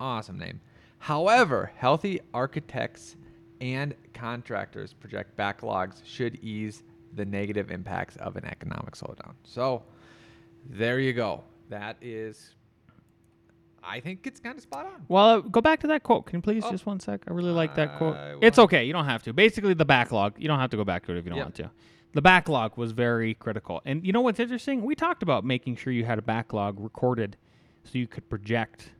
Awesome 0.00 0.38
name. 0.38 0.60
However, 0.98 1.70
healthy 1.76 2.20
architects 2.32 3.16
and 3.60 3.94
contractors 4.14 4.92
project 4.92 5.36
backlogs 5.36 6.04
should 6.04 6.36
ease 6.42 6.82
the 7.16 7.24
negative 7.24 7.70
impacts 7.70 8.16
of 8.16 8.36
an 8.36 8.44
economic 8.44 8.94
slowdown. 8.94 9.34
So, 9.42 9.82
there 10.68 10.98
you 11.00 11.12
go. 11.12 11.42
That 11.70 11.96
is 12.00 12.52
I 13.88 14.00
think 14.00 14.26
it's 14.26 14.40
kind 14.40 14.56
of 14.56 14.62
spot 14.62 14.86
on. 14.86 15.04
Well, 15.06 15.28
uh, 15.28 15.38
go 15.40 15.60
back 15.60 15.78
to 15.80 15.86
that 15.86 16.02
quote. 16.02 16.26
Can 16.26 16.38
you 16.38 16.42
please 16.42 16.64
Oh. 16.66 16.70
just 16.72 16.86
one 16.86 16.98
sec? 16.98 17.20
I 17.28 17.32
really 17.32 17.52
like 17.52 17.76
that 17.76 17.96
quote. 17.98 18.16
It's 18.42 18.58
okay. 18.58 18.84
You 18.84 18.92
don't 18.92 19.04
have 19.04 19.22
to. 19.24 19.32
Basically, 19.32 19.74
the 19.74 19.84
backlog. 19.84 20.34
You 20.38 20.48
don't 20.48 20.58
have 20.58 20.70
to 20.70 20.76
go 20.76 20.82
back 20.84 21.06
to 21.06 21.12
it 21.12 21.18
if 21.18 21.24
you 21.24 21.30
don't 21.30 21.36
Yep. 21.36 21.46
want 21.46 21.54
to. 21.56 21.70
The 22.12 22.20
backlog 22.22 22.76
was 22.76 22.90
very 22.90 23.34
critical. 23.34 23.80
And 23.84 24.04
you 24.04 24.12
know 24.12 24.22
what's 24.22 24.40
interesting? 24.40 24.82
We 24.82 24.96
talked 24.96 25.22
about 25.22 25.44
making 25.44 25.76
sure 25.76 25.92
you 25.92 26.04
had 26.04 26.18
a 26.18 26.22
backlog 26.22 26.80
recorded 26.80 27.36
so 27.84 27.96
you 27.98 28.08
could 28.08 28.28
project 28.28 28.90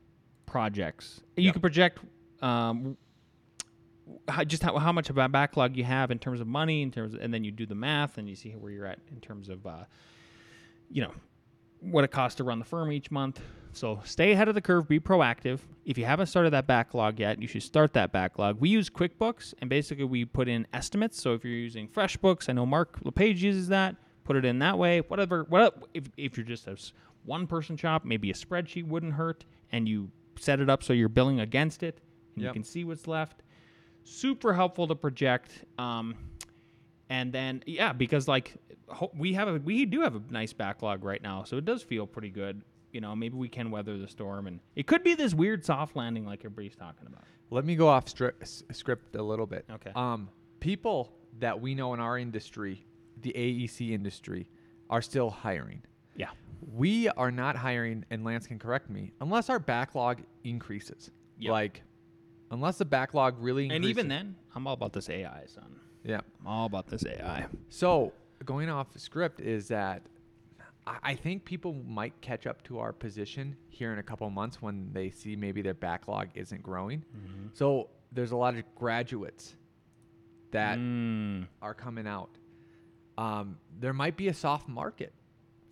projects. 0.44 1.20
You 1.36 1.44
Yep. 1.46 1.54
can 1.54 1.60
project 1.62 1.98
um, 2.42 2.96
how, 4.28 4.44
just 4.44 4.62
how, 4.62 4.76
how 4.78 4.92
much 4.92 5.10
of 5.10 5.18
a 5.18 5.28
backlog 5.28 5.76
you 5.76 5.84
have 5.84 6.10
in 6.10 6.18
terms 6.18 6.40
of 6.40 6.46
money, 6.46 6.82
in 6.82 6.90
terms, 6.90 7.14
of, 7.14 7.20
and 7.20 7.32
then 7.32 7.44
you 7.44 7.50
do 7.50 7.66
the 7.66 7.74
math 7.74 8.18
and 8.18 8.28
you 8.28 8.36
see 8.36 8.50
where 8.52 8.70
you're 8.70 8.86
at 8.86 8.98
in 9.10 9.20
terms 9.20 9.48
of, 9.48 9.66
uh, 9.66 9.84
you 10.90 11.02
know, 11.02 11.12
what 11.80 12.04
it 12.04 12.10
costs 12.10 12.36
to 12.36 12.44
run 12.44 12.58
the 12.58 12.64
firm 12.64 12.92
each 12.92 13.10
month. 13.10 13.40
So 13.72 14.00
stay 14.04 14.32
ahead 14.32 14.48
of 14.48 14.54
the 14.54 14.62
curve, 14.62 14.88
be 14.88 14.98
proactive. 14.98 15.60
If 15.84 15.98
you 15.98 16.06
haven't 16.06 16.26
started 16.26 16.52
that 16.54 16.66
backlog 16.66 17.20
yet, 17.20 17.42
you 17.42 17.46
should 17.46 17.62
start 17.62 17.92
that 17.92 18.10
backlog. 18.10 18.58
We 18.58 18.70
use 18.70 18.88
QuickBooks, 18.88 19.52
and 19.60 19.68
basically 19.68 20.04
we 20.04 20.24
put 20.24 20.48
in 20.48 20.66
estimates. 20.72 21.20
So 21.20 21.34
if 21.34 21.44
you're 21.44 21.52
using 21.52 21.86
FreshBooks, 21.86 22.48
I 22.48 22.54
know 22.54 22.64
Mark 22.64 22.98
LePage 23.04 23.42
uses 23.42 23.68
that. 23.68 23.96
Put 24.24 24.36
it 24.36 24.44
in 24.44 24.58
that 24.60 24.78
way. 24.78 25.00
Whatever. 25.00 25.44
What 25.48 25.88
if 25.92 26.04
if 26.16 26.36
you're 26.36 26.46
just 26.46 26.66
a 26.66 26.76
one-person 27.26 27.76
shop, 27.76 28.04
maybe 28.04 28.30
a 28.30 28.34
spreadsheet 28.34 28.88
wouldn't 28.88 29.12
hurt, 29.12 29.44
and 29.70 29.86
you 29.86 30.10
set 30.38 30.58
it 30.58 30.70
up 30.70 30.82
so 30.82 30.92
you're 30.92 31.08
billing 31.08 31.40
against 31.40 31.82
it, 31.82 32.00
and 32.34 32.44
you 32.44 32.52
can 32.52 32.64
see 32.64 32.84
what's 32.84 33.06
left. 33.06 33.42
Super 34.08 34.54
helpful 34.54 34.86
to 34.86 34.94
project. 34.94 35.64
Um, 35.78 36.14
and 37.10 37.32
then 37.32 37.62
yeah, 37.66 37.92
because 37.92 38.28
like 38.28 38.54
we 39.16 39.34
have 39.34 39.48
a 39.48 39.54
we 39.54 39.84
do 39.84 40.00
have 40.02 40.14
a 40.14 40.22
nice 40.30 40.52
backlog 40.52 41.04
right 41.04 41.22
now, 41.22 41.44
so 41.44 41.56
it 41.56 41.64
does 41.64 41.82
feel 41.82 42.06
pretty 42.06 42.30
good. 42.30 42.62
You 42.92 43.00
know, 43.00 43.14
maybe 43.14 43.36
we 43.36 43.48
can 43.48 43.70
weather 43.70 43.98
the 43.98 44.08
storm, 44.08 44.46
and 44.46 44.60
it 44.74 44.86
could 44.86 45.02
be 45.02 45.14
this 45.14 45.34
weird 45.34 45.64
soft 45.64 45.96
landing 45.96 46.24
like 46.24 46.40
everybody's 46.40 46.76
talking 46.76 47.06
about. 47.06 47.24
Let 47.50 47.64
me 47.64 47.76
go 47.76 47.88
off 47.88 48.06
stri- 48.06 48.32
script 48.72 49.16
a 49.16 49.22
little 49.22 49.46
bit. 49.46 49.66
Okay. 49.70 49.92
Um, 49.94 50.28
people 50.60 51.12
that 51.38 51.60
we 51.60 51.74
know 51.74 51.94
in 51.94 52.00
our 52.00 52.18
industry, 52.18 52.86
the 53.20 53.32
AEC 53.36 53.90
industry, 53.90 54.48
are 54.88 55.02
still 55.02 55.30
hiring. 55.30 55.82
Yeah. 56.16 56.30
We 56.72 57.08
are 57.10 57.30
not 57.30 57.56
hiring, 57.56 58.04
and 58.10 58.24
Lance 58.24 58.46
can 58.46 58.58
correct 58.58 58.88
me, 58.88 59.12
unless 59.20 59.50
our 59.50 59.58
backlog 59.58 60.22
increases. 60.44 61.10
Yep. 61.38 61.50
Like, 61.52 61.82
unless 62.56 62.78
the 62.78 62.84
backlog 62.84 63.34
really 63.38 63.64
And 63.64 63.72
increases. 63.76 63.90
even 63.98 64.08
then, 64.08 64.36
I'm 64.54 64.66
all 64.66 64.74
about 64.74 64.92
this 64.92 65.08
AI, 65.08 65.44
son. 65.46 65.76
Yeah. 66.04 66.20
I'm 66.40 66.46
all 66.46 66.66
about 66.66 66.86
this 66.88 67.04
AI. 67.04 67.46
So 67.68 68.12
going 68.44 68.68
off 68.70 68.88
script 68.96 69.40
is 69.40 69.68
that 69.68 70.02
I 70.86 70.96
I 71.12 71.14
think 71.14 71.44
people 71.44 71.72
might 71.74 72.14
catch 72.20 72.46
up 72.46 72.62
to 72.64 72.78
our 72.78 72.92
position 72.92 73.56
here 73.68 73.92
in 73.92 73.98
a 73.98 74.02
couple 74.02 74.28
months 74.30 74.62
when 74.62 74.90
they 74.92 75.10
see 75.10 75.34
maybe 75.36 75.60
their 75.62 75.74
backlog 75.74 76.28
isn't 76.34 76.62
growing. 76.62 77.04
So 77.54 77.88
there's 78.12 78.30
a 78.32 78.36
lot 78.36 78.54
of 78.56 78.62
graduates 78.76 79.54
that 80.52 80.78
Mm, 80.78 81.46
are 81.60 81.74
coming 81.74 82.06
out. 82.06 82.30
Um, 83.18 83.58
there 83.80 83.92
might 83.92 84.16
be 84.16 84.28
a 84.28 84.34
soft 84.34 84.68
market 84.68 85.12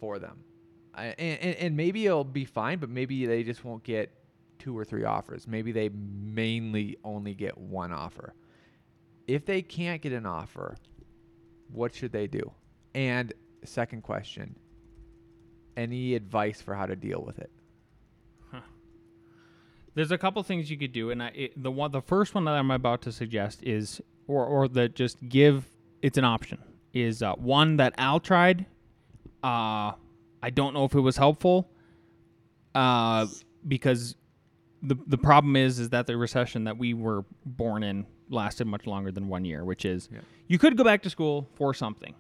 for 0.01 0.19
them, 0.19 0.43
I, 0.95 1.07
and, 1.19 1.39
and, 1.41 1.57
and 1.57 1.77
maybe 1.77 2.07
it'll 2.07 2.25
be 2.25 2.45
fine, 2.45 2.79
but 2.79 2.89
maybe 2.91 3.25
they 3.27 3.43
just 3.45 3.65
won't 3.65 3.85
get 3.85 4.11
two 4.65 4.77
or 4.77 4.85
three 4.85 5.05
offers. 5.05 5.47
Maybe 5.47 5.73
they 5.73 5.91
mainly 5.91 6.97
only 7.05 7.35
get 7.35 7.57
one 7.59 7.93
offer. 7.93 8.33
If 9.27 9.45
they 9.45 9.61
can't 9.61 10.01
get 10.01 10.13
an 10.13 10.25
offer, 10.25 10.77
what 11.71 11.95
should 11.95 12.13
they 12.13 12.27
do? 12.27 12.51
And 12.95 13.35
second 13.65 14.03
question, 14.03 14.57
any 15.77 16.15
advice 16.15 16.63
for 16.63 16.75
how 16.75 16.87
to 16.87 16.97
deal 16.97 17.23
with 17.23 17.39
it? 17.39 17.51
There's 19.95 20.11
a 20.11 20.19
couple 20.19 20.43
things 20.43 20.71
you 20.71 20.77
could 20.77 20.93
do, 20.93 21.11
and 21.11 21.23
I, 21.23 21.29
it, 21.29 21.63
the 21.63 21.71
one, 21.71 21.93
the 21.93 22.01
first 22.01 22.35
one 22.35 22.45
that 22.47 22.55
I'm 22.55 22.73
about 22.73 23.03
to 23.03 23.13
suggest 23.13 23.63
is, 23.63 24.01
or 24.27 24.45
or 24.45 24.67
that 24.69 24.97
just 24.97 25.29
give 25.29 25.71
it's 26.03 26.19
an 26.19 26.25
option 26.25 26.59
is 26.93 27.23
uh, 27.23 27.35
one 27.35 27.77
that 27.77 27.95
Al 27.97 28.19
tried. 28.19 28.67
Uh, 29.45 29.93
I 30.43 30.51
don't 30.53 30.75
know 30.75 30.85
if 30.85 30.95
it 30.95 31.01
was 31.01 31.17
helpful, 31.17 31.71
uh, 32.75 33.27
because 33.69 34.17
the 34.85 34.97
the 35.07 35.19
problem 35.19 35.57
is 35.57 35.79
is 35.79 35.91
that 35.91 36.07
the 36.07 36.17
recession 36.17 36.65
that 36.65 36.77
we 36.79 36.95
were 36.95 37.25
born 37.47 37.83
in 37.83 38.07
lasted 38.29 38.67
much 38.67 38.87
longer 38.87 39.11
than 39.13 39.29
one 39.29 39.45
year, 39.45 39.65
which 39.65 39.85
is 39.85 40.09
Yeah. 40.13 40.21
you 40.49 40.59
could 40.59 40.77
go 40.77 40.85
back 40.85 41.03
to 41.03 41.11
school 41.11 41.49
for 41.55 41.75
something, 41.75 42.15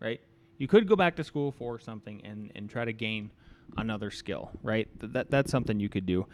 right? 0.00 0.20
You 0.58 0.66
could 0.68 0.88
go 0.88 0.96
back 0.96 1.16
to 1.16 1.24
school 1.24 1.52
for 1.52 1.78
something 1.78 2.20
and 2.24 2.50
and 2.54 2.68
try 2.68 2.84
to 2.84 2.92
gain 2.92 3.30
another 3.76 4.10
skill, 4.10 4.50
right? 4.62 4.88
Th- 5.00 5.12
That 5.12 5.30
that's 5.30 5.50
something 5.50 5.78
you 5.80 5.88
could 5.88 6.06
do. 6.06 6.26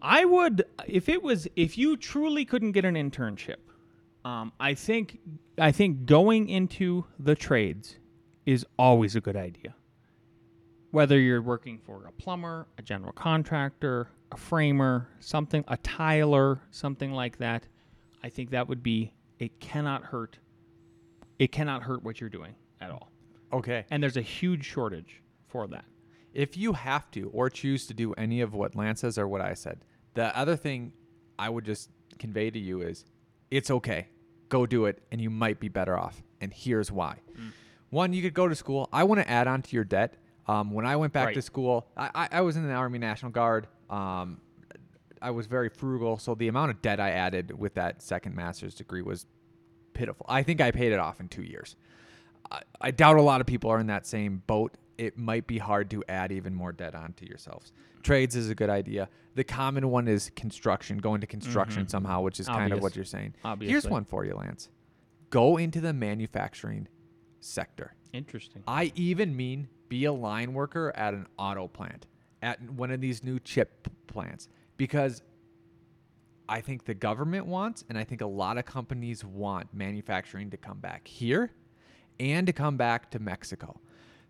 I 0.00 0.24
would 0.24 0.64
if 0.86 1.08
it 1.08 1.22
was 1.22 1.48
if 1.56 1.76
you 1.76 1.96
truly 1.96 2.44
couldn't 2.44 2.72
get 2.72 2.84
an 2.84 2.94
internship. 2.94 3.56
Um, 4.24 4.52
I 4.60 4.74
think 4.74 5.18
I 5.58 5.72
think 5.72 6.04
going 6.06 6.48
into 6.48 7.04
the 7.18 7.34
trades 7.34 7.96
is 8.46 8.64
always 8.78 9.16
a 9.16 9.20
good 9.20 9.36
idea. 9.36 9.74
Whether 10.90 11.18
you're 11.20 11.42
working 11.42 11.78
for 11.78 12.06
a 12.06 12.12
plumber, 12.12 12.66
a 12.78 12.82
general 12.82 13.12
contractor, 13.12 14.08
a 14.32 14.36
framer, 14.36 15.08
something, 15.20 15.64
a 15.68 15.76
tiler, 15.78 16.60
something 16.70 17.12
like 17.12 17.38
that, 17.38 17.66
I 18.22 18.30
think 18.30 18.50
that 18.50 18.68
would 18.68 18.82
be 18.82 19.12
it 19.38 19.60
cannot 19.60 20.02
hurt. 20.04 20.38
It 21.38 21.52
cannot 21.52 21.82
hurt 21.82 22.02
what 22.02 22.20
you're 22.20 22.30
doing 22.30 22.54
at 22.80 22.90
all. 22.90 23.10
Okay. 23.52 23.84
And 23.90 24.02
there's 24.02 24.16
a 24.16 24.22
huge 24.22 24.64
shortage 24.64 25.22
for 25.46 25.66
that. 25.68 25.84
if 26.34 26.56
you 26.56 26.72
have 26.74 27.10
to 27.10 27.30
or 27.32 27.50
choose 27.50 27.86
to 27.86 27.94
do 27.94 28.12
any 28.14 28.40
of 28.40 28.54
what 28.54 28.76
Lance 28.76 29.00
says 29.00 29.18
or 29.18 29.26
what 29.26 29.40
I 29.40 29.54
said, 29.54 29.84
the 30.14 30.36
other 30.38 30.56
thing 30.56 30.92
I 31.38 31.48
would 31.48 31.64
just 31.64 31.90
convey 32.18 32.50
to 32.50 32.58
you 32.58 32.82
is 32.82 33.04
it's 33.50 33.70
okay. 33.70 34.08
Go 34.48 34.66
do 34.66 34.86
it, 34.86 35.02
and 35.10 35.20
you 35.20 35.30
might 35.30 35.60
be 35.60 35.68
better 35.68 35.98
off. 35.98 36.22
And 36.40 36.52
here's 36.52 36.90
why. 36.90 37.16
Mm. 37.38 37.52
One, 37.90 38.12
you 38.12 38.22
could 38.22 38.34
go 38.34 38.48
to 38.48 38.54
school. 38.54 38.88
I 38.92 39.04
want 39.04 39.20
to 39.20 39.28
add 39.28 39.46
on 39.46 39.62
to 39.62 39.74
your 39.74 39.84
debt. 39.84 40.14
Um, 40.48 40.70
when 40.70 40.86
I 40.86 40.96
went 40.96 41.12
back 41.12 41.34
to 41.34 41.42
school, 41.42 41.86
I, 41.96 42.28
I, 42.32 42.40
was 42.40 42.56
in 42.56 42.66
the 42.66 42.72
Army 42.72 42.98
National 42.98 43.30
Guard. 43.30 43.66
Um, 43.90 44.40
I 45.20 45.30
was 45.30 45.46
very 45.46 45.68
frugal, 45.68 46.16
so 46.18 46.34
the 46.34 46.48
amount 46.48 46.70
of 46.70 46.80
debt 46.80 47.00
I 47.00 47.10
added 47.10 47.56
with 47.56 47.74
that 47.74 48.00
second 48.00 48.34
master's 48.34 48.74
degree 48.74 49.02
was 49.02 49.26
pitiful. 49.92 50.24
I 50.28 50.42
think 50.42 50.60
I 50.62 50.70
paid 50.70 50.92
it 50.92 50.98
off 50.98 51.20
in 51.20 51.28
two 51.28 51.42
years. 51.42 51.76
I, 52.50 52.62
I 52.80 52.90
doubt 52.92 53.16
a 53.16 53.22
lot 53.22 53.42
of 53.42 53.46
people 53.46 53.70
are 53.70 53.78
in 53.78 53.88
that 53.88 54.06
same 54.06 54.42
boat. 54.46 54.74
It 54.96 55.18
might 55.18 55.46
be 55.46 55.58
hard 55.58 55.90
to 55.90 56.02
add 56.08 56.32
even 56.32 56.54
more 56.54 56.72
debt 56.72 56.94
onto 56.94 57.26
yourselves. 57.26 57.72
Trades 58.02 58.34
is 58.34 58.48
a 58.48 58.54
good 58.54 58.70
idea. 58.70 59.08
The 59.34 59.44
common 59.44 59.90
one 59.90 60.08
is 60.08 60.30
construction, 60.34 60.98
going 60.98 61.20
to 61.20 61.26
construction 61.26 61.86
somehow, 61.88 62.22
which 62.22 62.40
is 62.40 62.46
kind 62.46 62.72
of 62.72 62.80
what 62.80 62.96
you're 62.96 63.04
saying. 63.04 63.34
Here's 63.60 63.86
one 63.86 64.04
for 64.04 64.24
you, 64.24 64.34
Lance. 64.34 64.70
Go 65.30 65.58
into 65.58 65.80
the 65.80 65.92
manufacturing 65.92 66.88
sector. 67.40 67.94
Interesting. 68.12 68.62
I 68.66 68.92
even 68.94 69.36
mean 69.36 69.68
be 69.88 70.04
a 70.04 70.12
line 70.12 70.54
worker 70.54 70.92
at 70.94 71.14
an 71.14 71.26
auto 71.38 71.68
plant, 71.68 72.06
at 72.42 72.60
one 72.70 72.90
of 72.90 73.00
these 73.00 73.22
new 73.22 73.38
chip 73.38 73.88
plants, 74.06 74.48
because 74.76 75.22
I 76.48 76.60
think 76.60 76.84
the 76.84 76.94
government 76.94 77.46
wants, 77.46 77.84
and 77.88 77.98
I 77.98 78.04
think 78.04 78.20
a 78.20 78.26
lot 78.26 78.58
of 78.58 78.64
companies 78.64 79.24
want 79.24 79.72
manufacturing 79.74 80.50
to 80.50 80.56
come 80.56 80.78
back 80.78 81.06
here 81.06 81.52
and 82.18 82.46
to 82.46 82.52
come 82.52 82.76
back 82.76 83.10
to 83.10 83.18
Mexico. 83.18 83.80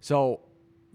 So 0.01 0.41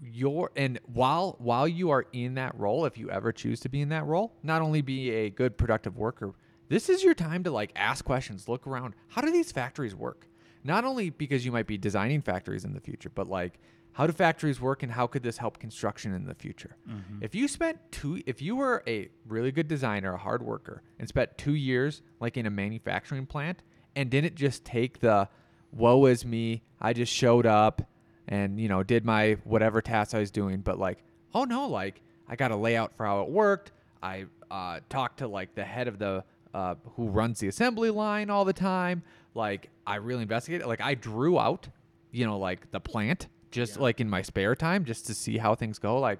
your 0.02 0.50
and 0.56 0.78
while 0.92 1.36
while 1.38 1.68
you 1.68 1.90
are 1.90 2.06
in 2.12 2.34
that 2.34 2.58
role, 2.58 2.84
if 2.84 2.98
you 2.98 3.10
ever 3.10 3.32
choose 3.32 3.60
to 3.60 3.68
be 3.68 3.80
in 3.80 3.88
that 3.90 4.04
role, 4.04 4.34
not 4.42 4.60
only 4.60 4.82
be 4.82 5.10
a 5.10 5.30
good 5.30 5.56
productive 5.56 5.96
worker, 5.96 6.34
this 6.68 6.88
is 6.88 7.02
your 7.02 7.14
time 7.14 7.44
to 7.44 7.50
like 7.50 7.72
ask 7.76 8.04
questions, 8.04 8.48
look 8.48 8.66
around. 8.66 8.94
How 9.08 9.22
do 9.22 9.30
these 9.30 9.52
factories 9.52 9.94
work? 9.94 10.28
Not 10.62 10.84
only 10.84 11.10
because 11.10 11.44
you 11.44 11.52
might 11.52 11.66
be 11.66 11.78
designing 11.78 12.22
factories 12.22 12.64
in 12.64 12.74
the 12.74 12.80
future, 12.80 13.10
but 13.10 13.28
like 13.28 13.58
how 13.94 14.06
do 14.06 14.12
factories 14.12 14.60
work 14.60 14.82
and 14.82 14.92
how 14.92 15.06
could 15.06 15.22
this 15.22 15.38
help 15.38 15.58
construction 15.58 16.12
in 16.12 16.26
the 16.26 16.34
future? 16.34 16.76
If 17.20 17.34
you 17.34 17.48
spent 17.48 17.78
two 17.90 18.22
if 18.26 18.42
you 18.42 18.56
were 18.56 18.82
a 18.86 19.08
really 19.26 19.50
good 19.52 19.68
designer, 19.68 20.14
a 20.14 20.18
hard 20.18 20.42
worker, 20.42 20.82
and 20.98 21.08
spent 21.08 21.38
two 21.38 21.54
years 21.54 22.02
like 22.20 22.36
in 22.36 22.44
a 22.46 22.50
manufacturing 22.50 23.26
plant 23.26 23.62
and 23.96 24.10
didn't 24.10 24.34
just 24.34 24.64
take 24.64 25.00
the 25.00 25.28
woe 25.72 26.06
is 26.06 26.24
me, 26.24 26.62
I 26.80 26.92
just 26.92 27.12
showed 27.12 27.46
up 27.46 27.82
and 28.28 28.60
you 28.60 28.68
know 28.68 28.82
did 28.82 29.04
my 29.04 29.38
whatever 29.44 29.80
task 29.80 30.14
I 30.14 30.18
was 30.18 30.30
doing, 30.30 30.60
but 30.60 30.78
like 30.78 30.98
oh 31.34 31.44
no, 31.44 31.68
like 31.68 32.00
I 32.28 32.36
got 32.36 32.50
a 32.50 32.56
layout 32.56 32.96
for 32.96 33.06
how 33.06 33.22
it 33.22 33.28
worked. 33.28 33.72
I 34.02 34.26
uh, 34.50 34.80
talked 34.88 35.18
to 35.18 35.28
like 35.28 35.54
the 35.54 35.64
head 35.64 35.88
of 35.88 35.98
the 35.98 36.24
uh, 36.52 36.74
who 36.96 37.08
runs 37.08 37.40
the 37.40 37.48
assembly 37.48 37.90
line 37.90 38.30
all 38.30 38.44
the 38.44 38.52
time. 38.52 39.02
Like 39.34 39.70
I 39.86 39.96
really 39.96 40.22
investigated. 40.22 40.66
Like 40.66 40.80
I 40.80 40.94
drew 40.94 41.38
out, 41.38 41.68
you 42.12 42.24
know, 42.26 42.38
like 42.38 42.70
the 42.70 42.80
plant 42.80 43.28
just 43.54 43.78
like 43.78 44.00
in 44.00 44.10
my 44.10 44.20
spare 44.20 44.56
time 44.56 44.84
just 44.84 45.06
to 45.06 45.14
see 45.14 45.38
how 45.38 45.54
things 45.54 45.78
go. 45.78 45.98
Like, 46.00 46.18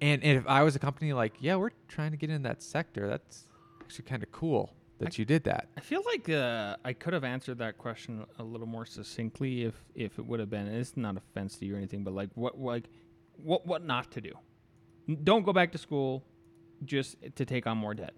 and, 0.00 0.24
and 0.24 0.38
if 0.38 0.46
I 0.46 0.62
was 0.62 0.74
a 0.74 0.78
company 0.78 1.12
like, 1.12 1.34
yeah, 1.38 1.56
we're 1.56 1.70
trying 1.86 2.12
to 2.12 2.16
get 2.16 2.30
in 2.30 2.42
that 2.42 2.62
sector. 2.62 3.06
That's 3.06 3.44
actually 3.82 4.06
kind 4.06 4.22
of 4.22 4.32
cool 4.32 4.72
that 4.98 5.18
you 5.18 5.26
did 5.26 5.44
that. 5.44 5.68
I 5.76 5.80
feel 5.80 6.02
like 6.06 6.28
uh, 6.30 6.76
I 6.84 6.94
could 6.94 7.12
have 7.12 7.24
answered 7.24 7.58
that 7.58 7.76
question 7.76 8.24
a 8.38 8.42
little 8.42 8.66
more 8.66 8.86
succinctly 8.86 9.64
if 9.64 9.74
if 9.94 10.18
it 10.18 10.26
would 10.26 10.40
have 10.40 10.48
been. 10.48 10.66
It's 10.66 10.96
not 10.96 11.16
offense 11.16 11.58
to 11.58 11.66
you 11.66 11.74
or 11.74 11.76
anything, 11.76 12.04
but 12.04 12.14
like 12.14 12.30
what 12.34 12.58
like 12.58 12.88
what 13.36 13.66
what 13.66 13.84
not 13.84 14.10
to 14.12 14.20
do. 14.22 14.32
Don't 15.22 15.44
go 15.44 15.52
back 15.52 15.72
to 15.72 15.78
school 15.78 16.24
just 16.84 17.16
to 17.36 17.44
take 17.44 17.66
on 17.66 17.76
more 17.76 17.92
debt. 17.92 18.14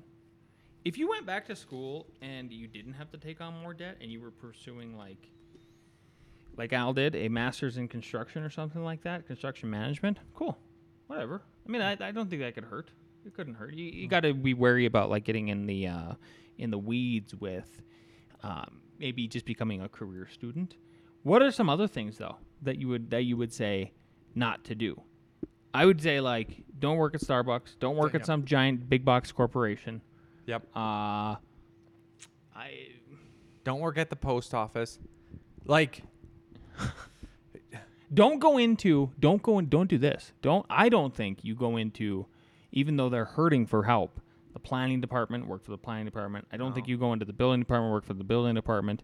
If 0.84 0.96
you 0.96 1.08
went 1.08 1.26
back 1.26 1.46
to 1.46 1.56
school 1.56 2.06
and 2.22 2.52
you 2.52 2.68
didn't 2.68 2.92
have 2.92 3.10
to 3.10 3.18
take 3.18 3.40
on 3.40 3.54
more 3.60 3.75
debt 3.75 3.96
and 4.00 4.12
you 4.12 4.20
were 4.20 4.30
pursuing 4.30 4.96
like 4.96 5.28
like 6.56 6.72
Al 6.72 6.92
did, 6.92 7.14
a 7.14 7.28
master's 7.28 7.76
in 7.76 7.88
construction 7.88 8.42
or 8.42 8.50
something 8.50 8.82
like 8.82 9.02
that, 9.02 9.26
construction 9.26 9.68
management, 9.70 10.18
cool, 10.34 10.56
whatever. 11.06 11.42
I 11.66 11.70
mean, 11.70 11.82
I, 11.82 11.92
I 12.00 12.12
don't 12.12 12.28
think 12.30 12.42
that 12.42 12.54
could 12.54 12.64
hurt. 12.64 12.90
It 13.26 13.34
couldn't 13.34 13.54
hurt. 13.54 13.75
You, 13.75 13.84
you 13.84 14.08
got 14.08 14.20
to 14.20 14.32
be 14.32 14.54
wary 14.54 14.86
about 14.86 15.10
like 15.10 15.25
getting 15.25 15.48
in 15.48 15.66
the 15.66 15.88
uh, 15.88 16.12
in 16.58 16.70
the 16.70 16.78
weeds 16.78 17.34
with 17.34 17.82
um, 18.42 18.80
maybe 18.98 19.26
just 19.26 19.44
becoming 19.44 19.82
a 19.82 19.88
career 19.88 20.28
student. 20.32 20.76
What 21.25 21.42
are 21.42 21.50
some 21.50 21.68
other 21.68 21.88
things 21.88 22.18
though 22.18 22.36
that 22.62 22.78
you 22.78 22.88
would 22.88 23.10
that 23.10 23.22
you 23.25 23.36
would 23.36 23.52
say 23.52 23.92
not 24.34 24.62
to 24.64 24.75
do? 24.76 25.00
I 25.75 25.84
would 25.84 26.00
say 26.00 26.20
like 26.20 26.62
don't 26.78 26.96
work 26.98 27.14
at 27.14 27.20
Starbucks, 27.20 27.78
don't 27.80 27.96
work 27.96 28.12
Yep. 28.12 28.22
at 28.22 28.26
some 28.26 28.44
giant 28.44 28.88
big 28.88 29.04
box 29.04 29.32
corporation. 29.32 30.00
Yep. 30.46 30.62
Uh, 30.76 31.34
I 32.54 32.70
Don't 33.64 33.80
work 33.80 33.98
at 33.98 34.08
the 34.08 34.16
post 34.16 34.54
office. 34.54 34.98
Like, 35.64 36.02
don't 38.14 38.38
go 38.38 38.59
into 38.59 39.11
don't 39.18 39.42
go 39.42 39.59
and 39.59 39.68
don't 39.71 39.88
do 39.88 39.99
this. 39.99 40.33
Don't 40.42 40.66
i 40.71 40.88
don't 40.88 41.14
think 41.14 41.38
you 41.42 41.54
go 41.54 41.76
into 41.76 42.26
even 42.73 42.97
though 42.97 43.09
they're 43.09 43.25
hurting 43.25 43.66
for 43.66 43.85
help 43.85 44.21
the 44.52 44.61
planning 44.61 45.02
department 45.02 45.47
work 45.47 45.62
for 45.62 45.71
the 45.71 45.78
planning 45.78 46.06
department. 46.06 46.47
I 46.50 46.56
don't 46.56 46.75
think 46.75 46.88
you 46.88 46.97
go 46.97 47.12
into 47.12 47.26
the 47.26 47.33
building 47.35 47.61
department 47.61 47.92
work 47.92 48.06
for 48.06 48.14
the 48.14 48.25
building 48.25 48.54
department. 48.54 49.02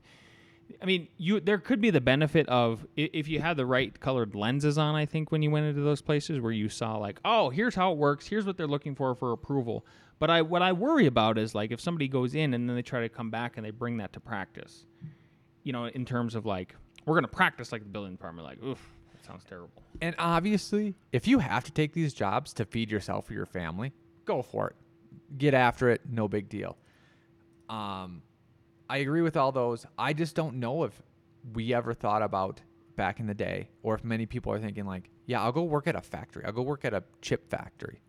I 0.81 0.87
mean 0.87 1.09
you 1.19 1.41
there 1.41 1.59
could 1.59 1.81
be 1.81 1.91
the 1.91 2.01
benefit 2.01 2.49
of 2.49 2.87
if 2.97 3.29
you 3.29 3.41
had 3.41 3.57
the 3.59 3.67
right 3.67 3.99
colored 4.01 4.35
lenses 4.35 4.79
on 4.79 4.95
i 4.95 5.05
think 5.05 5.31
when 5.31 5.43
you 5.43 5.51
went 5.51 5.67
into 5.67 5.83
those 5.83 6.01
places 6.01 6.41
where 6.41 6.53
you 6.53 6.71
saw 6.71 6.97
like 6.97 7.21
oh 7.25 7.51
here's 7.51 7.75
how 7.75 7.93
it 7.93 7.99
works 7.99 8.27
here's 8.27 8.47
what 8.47 8.57
they're 8.57 8.67
looking 8.67 8.95
for 8.95 9.15
for 9.15 9.33
approval. 9.33 9.85
But 10.19 10.31
i 10.31 10.41
what 10.41 10.63
i 10.63 10.73
worry 10.73 11.07
about 11.07 11.37
is 11.37 11.55
like 11.55 11.73
if 11.73 11.81
somebody 11.81 12.09
goes 12.09 12.35
in 12.35 12.55
and 12.55 12.69
then 12.69 12.77
they 12.77 12.83
try 12.83 13.01
to 13.01 13.09
come 13.09 13.31
back 13.31 13.57
and 13.57 13.67
they 13.67 13.71
bring 13.71 13.99
that 13.99 14.13
to 14.15 14.21
practice 14.21 14.87
you 15.65 15.73
know 15.73 15.87
in 15.87 16.05
terms 16.07 16.35
of 16.35 16.47
like 16.47 16.75
we're 17.07 17.15
going 17.15 17.25
to 17.25 17.29
practice 17.29 17.73
like 17.73 17.83
the 17.83 17.89
building 17.89 18.13
department 18.13 18.47
like 18.47 18.63
oof 18.63 18.81
that 19.13 19.25
sounds 19.25 19.45
terrible 19.45 19.83
and 20.03 20.17
obviously, 20.19 20.97
if 21.13 21.29
you 21.29 21.39
have 21.39 21.63
to 21.65 21.71
take 21.73 21.93
these 21.93 22.13
jobs 22.13 22.53
to 22.55 22.65
feed 22.65 22.91
yourself 22.91 23.31
or 23.31 23.35
your 23.35 23.47
family, 23.47 23.93
go 24.25 24.43
for 24.43 24.69
it. 24.69 24.77
Get 25.39 25.55
after 25.55 25.91
it. 25.91 26.01
No 26.11 26.27
big 26.27 26.49
deal. 26.49 26.77
Um, 27.69 28.23
I 28.91 28.99
agree 28.99 29.23
with 29.23 29.37
all 29.37 29.53
those. 29.53 29.87
I 29.97 30.13
just 30.13 30.35
don't 30.35 30.57
know 30.57 30.83
if 30.83 31.01
we 31.55 31.73
ever 31.73 31.95
thought 31.95 32.23
about 32.23 32.61
back 32.97 33.21
in 33.21 33.27
the 33.27 33.35
day, 33.35 33.69
or 33.85 33.95
if 33.95 34.03
many 34.03 34.27
people 34.27 34.53
are 34.53 34.59
thinking 34.59 34.87
like, 34.87 35.09
yeah, 35.27 35.41
I'll 35.41 35.53
go 35.53 35.63
work 35.63 35.87
at 35.87 35.95
a 35.95 36.01
factory. 36.01 36.45
I'll 36.45 36.53
go 36.53 36.63
work 36.63 36.85
at 36.85 36.93
a 36.93 37.05
chip 37.21 37.49
factory 37.49 38.03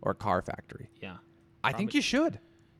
or 0.00 0.12
a 0.12 0.14
car 0.14 0.40
factory. 0.40 0.88
yeah 1.02 1.18
I 1.62 1.72
think 1.72 1.92
you 1.92 2.00
should. 2.00 2.38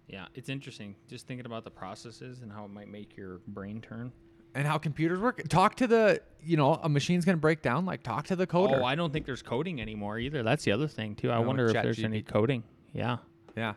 Yeah, 0.09 0.27
it's 0.35 0.49
interesting 0.49 0.95
just 1.09 1.27
thinking 1.27 1.45
about 1.45 1.65
the 1.65 1.71
processes 1.71 2.41
and 2.41 2.51
how 2.51 2.65
it 2.65 2.71
might 2.71 2.89
make 2.89 3.17
your 3.17 3.41
brain 3.49 3.81
turn. 3.83 4.13
And 4.57 4.67
how 4.67 4.79
computers 4.79 5.21
work. 5.21 5.47
Talk 5.49 5.75
to 5.77 5.87
the, 5.87 6.21
you 6.43 6.57
know, 6.57 6.75
a 6.83 6.89
machine's 6.89 7.25
gonna 7.27 7.37
break 7.37 7.61
down. 7.61 7.85
Like, 7.85 8.03
talk 8.03 8.27
to 8.29 8.37
the 8.37 8.47
coder. 8.47 8.81
Oh, 8.81 8.85
I 8.85 8.95
don't 8.95 9.13
think 9.13 9.27
there's 9.27 9.43
coding 9.43 9.81
anymore 9.83 10.19
either. 10.19 10.43
That's 10.43 10.65
the 10.65 10.73
other 10.73 10.89
thing 10.89 11.15
too. 11.15 11.31
I 11.31 11.35
No, 11.35 11.43
wonder 11.43 11.67
if 11.67 11.75
there's 11.75 12.03
any 12.03 12.23
coding. 12.23 12.63
Yeah. 12.95 13.19
Yeah. 13.57 13.75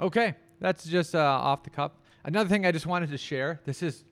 Okay, 0.00 0.34
that's 0.60 0.84
just 0.84 1.14
uh, 1.14 1.18
off 1.18 1.64
the 1.64 1.70
cup. 1.70 2.00
Another 2.24 2.48
thing 2.48 2.64
I 2.64 2.72
just 2.72 2.86
wanted 2.86 3.10
to 3.10 3.18
share. 3.18 3.60
This 3.64 3.82
is 3.82 4.04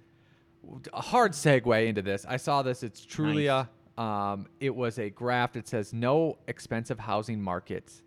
a 0.92 1.00
hard 1.00 1.32
segue 1.32 1.87
into 1.87 2.02
this. 2.02 2.26
I 2.28 2.37
saw 2.37 2.62
this. 2.62 2.82
It's 2.82 3.04
Trulia. 3.06 3.68
Um, 3.99 4.47
it 4.59 4.75
was 4.75 4.99
a 4.99 5.11
graph 5.11 5.56
It 5.56 5.68
says 5.68 5.92
no 5.92 6.38
expensive 6.49 6.99
housing 6.99 7.40
markets 7.42 8.02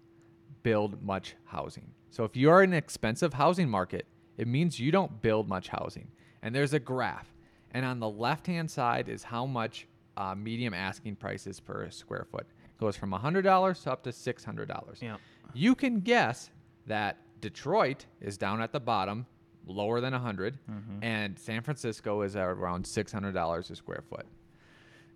build 0.63 1.01
much 1.03 1.35
housing. 1.45 1.91
So 2.09 2.23
if 2.23 2.35
you're 2.35 2.63
in 2.63 2.71
an 2.71 2.77
expensive 2.77 3.33
housing 3.33 3.69
market, 3.69 4.05
it 4.37 4.47
means 4.47 4.79
you 4.79 4.91
don't 4.91 5.21
build 5.21 5.47
much 5.47 5.67
housing. 5.69 6.07
And 6.41 6.53
there's 6.55 6.73
a 6.73 6.79
graph, 6.79 7.27
and 7.75 7.85
on 7.85 7.99
the 7.99 8.09
left-hand 8.09 8.71
side 8.71 9.09
is 9.09 9.21
how 9.21 9.45
much 9.45 9.85
uh, 10.15 10.33
medium 10.33 10.73
asking 10.73 11.17
price 11.17 11.45
is 11.45 11.59
per 11.59 11.89
square 11.89 12.25
foot. 12.31 12.45
It 12.63 12.79
goes 12.79 12.95
from 12.95 13.11
$100 13.11 13.83
to 13.83 13.91
up 13.91 14.01
to 14.03 14.11
$600. 14.11 15.01
Yeah. 15.01 15.17
You 15.53 15.75
can 15.75 15.99
guess 15.99 16.51
that 16.87 17.17
Detroit 17.41 18.05
is 18.21 18.37
down 18.37 18.61
at 18.61 18.71
the 18.71 18.79
bottom, 18.79 19.25
lower 19.67 19.99
than 19.99 20.13
100, 20.13 20.57
and 21.01 21.37
San 21.37 21.61
Francisco 21.61 22.21
is 22.21 22.37
at 22.37 22.47
around 22.47 22.85
$600 22.85 23.69
a 23.69 23.75
square 23.75 24.03
foot. 24.09 24.25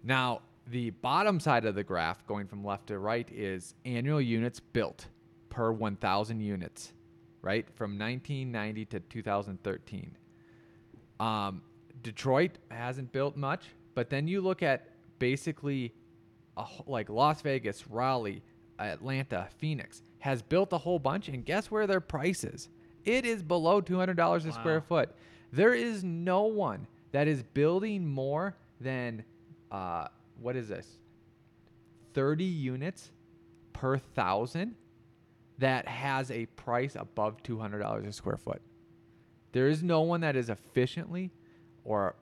Now, 0.03 0.41
the 0.67 0.89
bottom 0.89 1.39
side 1.39 1.63
of 1.63 1.75
the 1.75 1.83
graph, 1.83 2.27
going 2.27 2.45
from 2.45 2.65
left 2.65 2.87
to 2.87 2.99
right, 2.99 3.29
is 3.31 3.73
annual 3.85 4.19
units 4.19 4.59
built 4.59 5.07
per 5.49 5.71
1,000 5.71 6.41
units, 6.41 6.91
right? 7.41 7.65
From 7.73 7.97
1990 7.97 8.85
to 8.85 8.99
2013. 8.99 10.17
Um, 11.21 11.61
Detroit 12.01 12.57
hasn't 12.71 13.11
built 13.11 13.35
much, 13.35 13.65
but 13.95 14.09
then 14.09 14.27
you 14.27 14.41
look 14.41 14.63
at 14.63 14.87
basically 15.19 15.93
a, 16.57 16.65
like 16.87 17.09
Las 17.09 17.41
Vegas, 17.41 17.87
Raleigh, 17.87 18.43
Atlanta, 18.79 19.47
Phoenix 19.57 20.03
has 20.19 20.41
built 20.41 20.73
a 20.73 20.77
whole 20.77 20.99
bunch, 20.99 21.29
and 21.29 21.45
guess 21.45 21.71
where 21.71 21.87
their 21.87 22.01
price 22.01 22.43
is? 22.43 22.69
It 23.05 23.25
is 23.25 23.41
below 23.41 23.81
$200 23.81 24.45
a 24.45 24.51
square 24.51 24.81
foot. 24.81 25.09
There 25.51 25.73
is 25.73 26.03
no 26.03 26.43
one 26.43 26.87
that 27.11 27.27
is 27.27 27.41
building 27.41 28.05
more 28.05 28.55
than 28.79 29.23
uh, 29.71 30.07
what 30.41 30.55
is 30.55 30.67
this? 30.67 30.87
30 32.13 32.43
units 32.43 33.11
per 33.73 33.97
thousand 33.97 34.75
that 35.57 35.87
has 35.87 36.31
a 36.31 36.45
price 36.47 36.95
above 36.95 37.41
$200 37.43 38.07
a 38.07 38.11
square 38.11 38.37
foot. 38.37 38.61
There 39.51 39.67
is 39.67 39.81
no 39.81 40.01
one 40.01 40.21
that 40.21 40.35
is 40.35 40.49
efficiently 40.49 41.31
or 41.83 42.15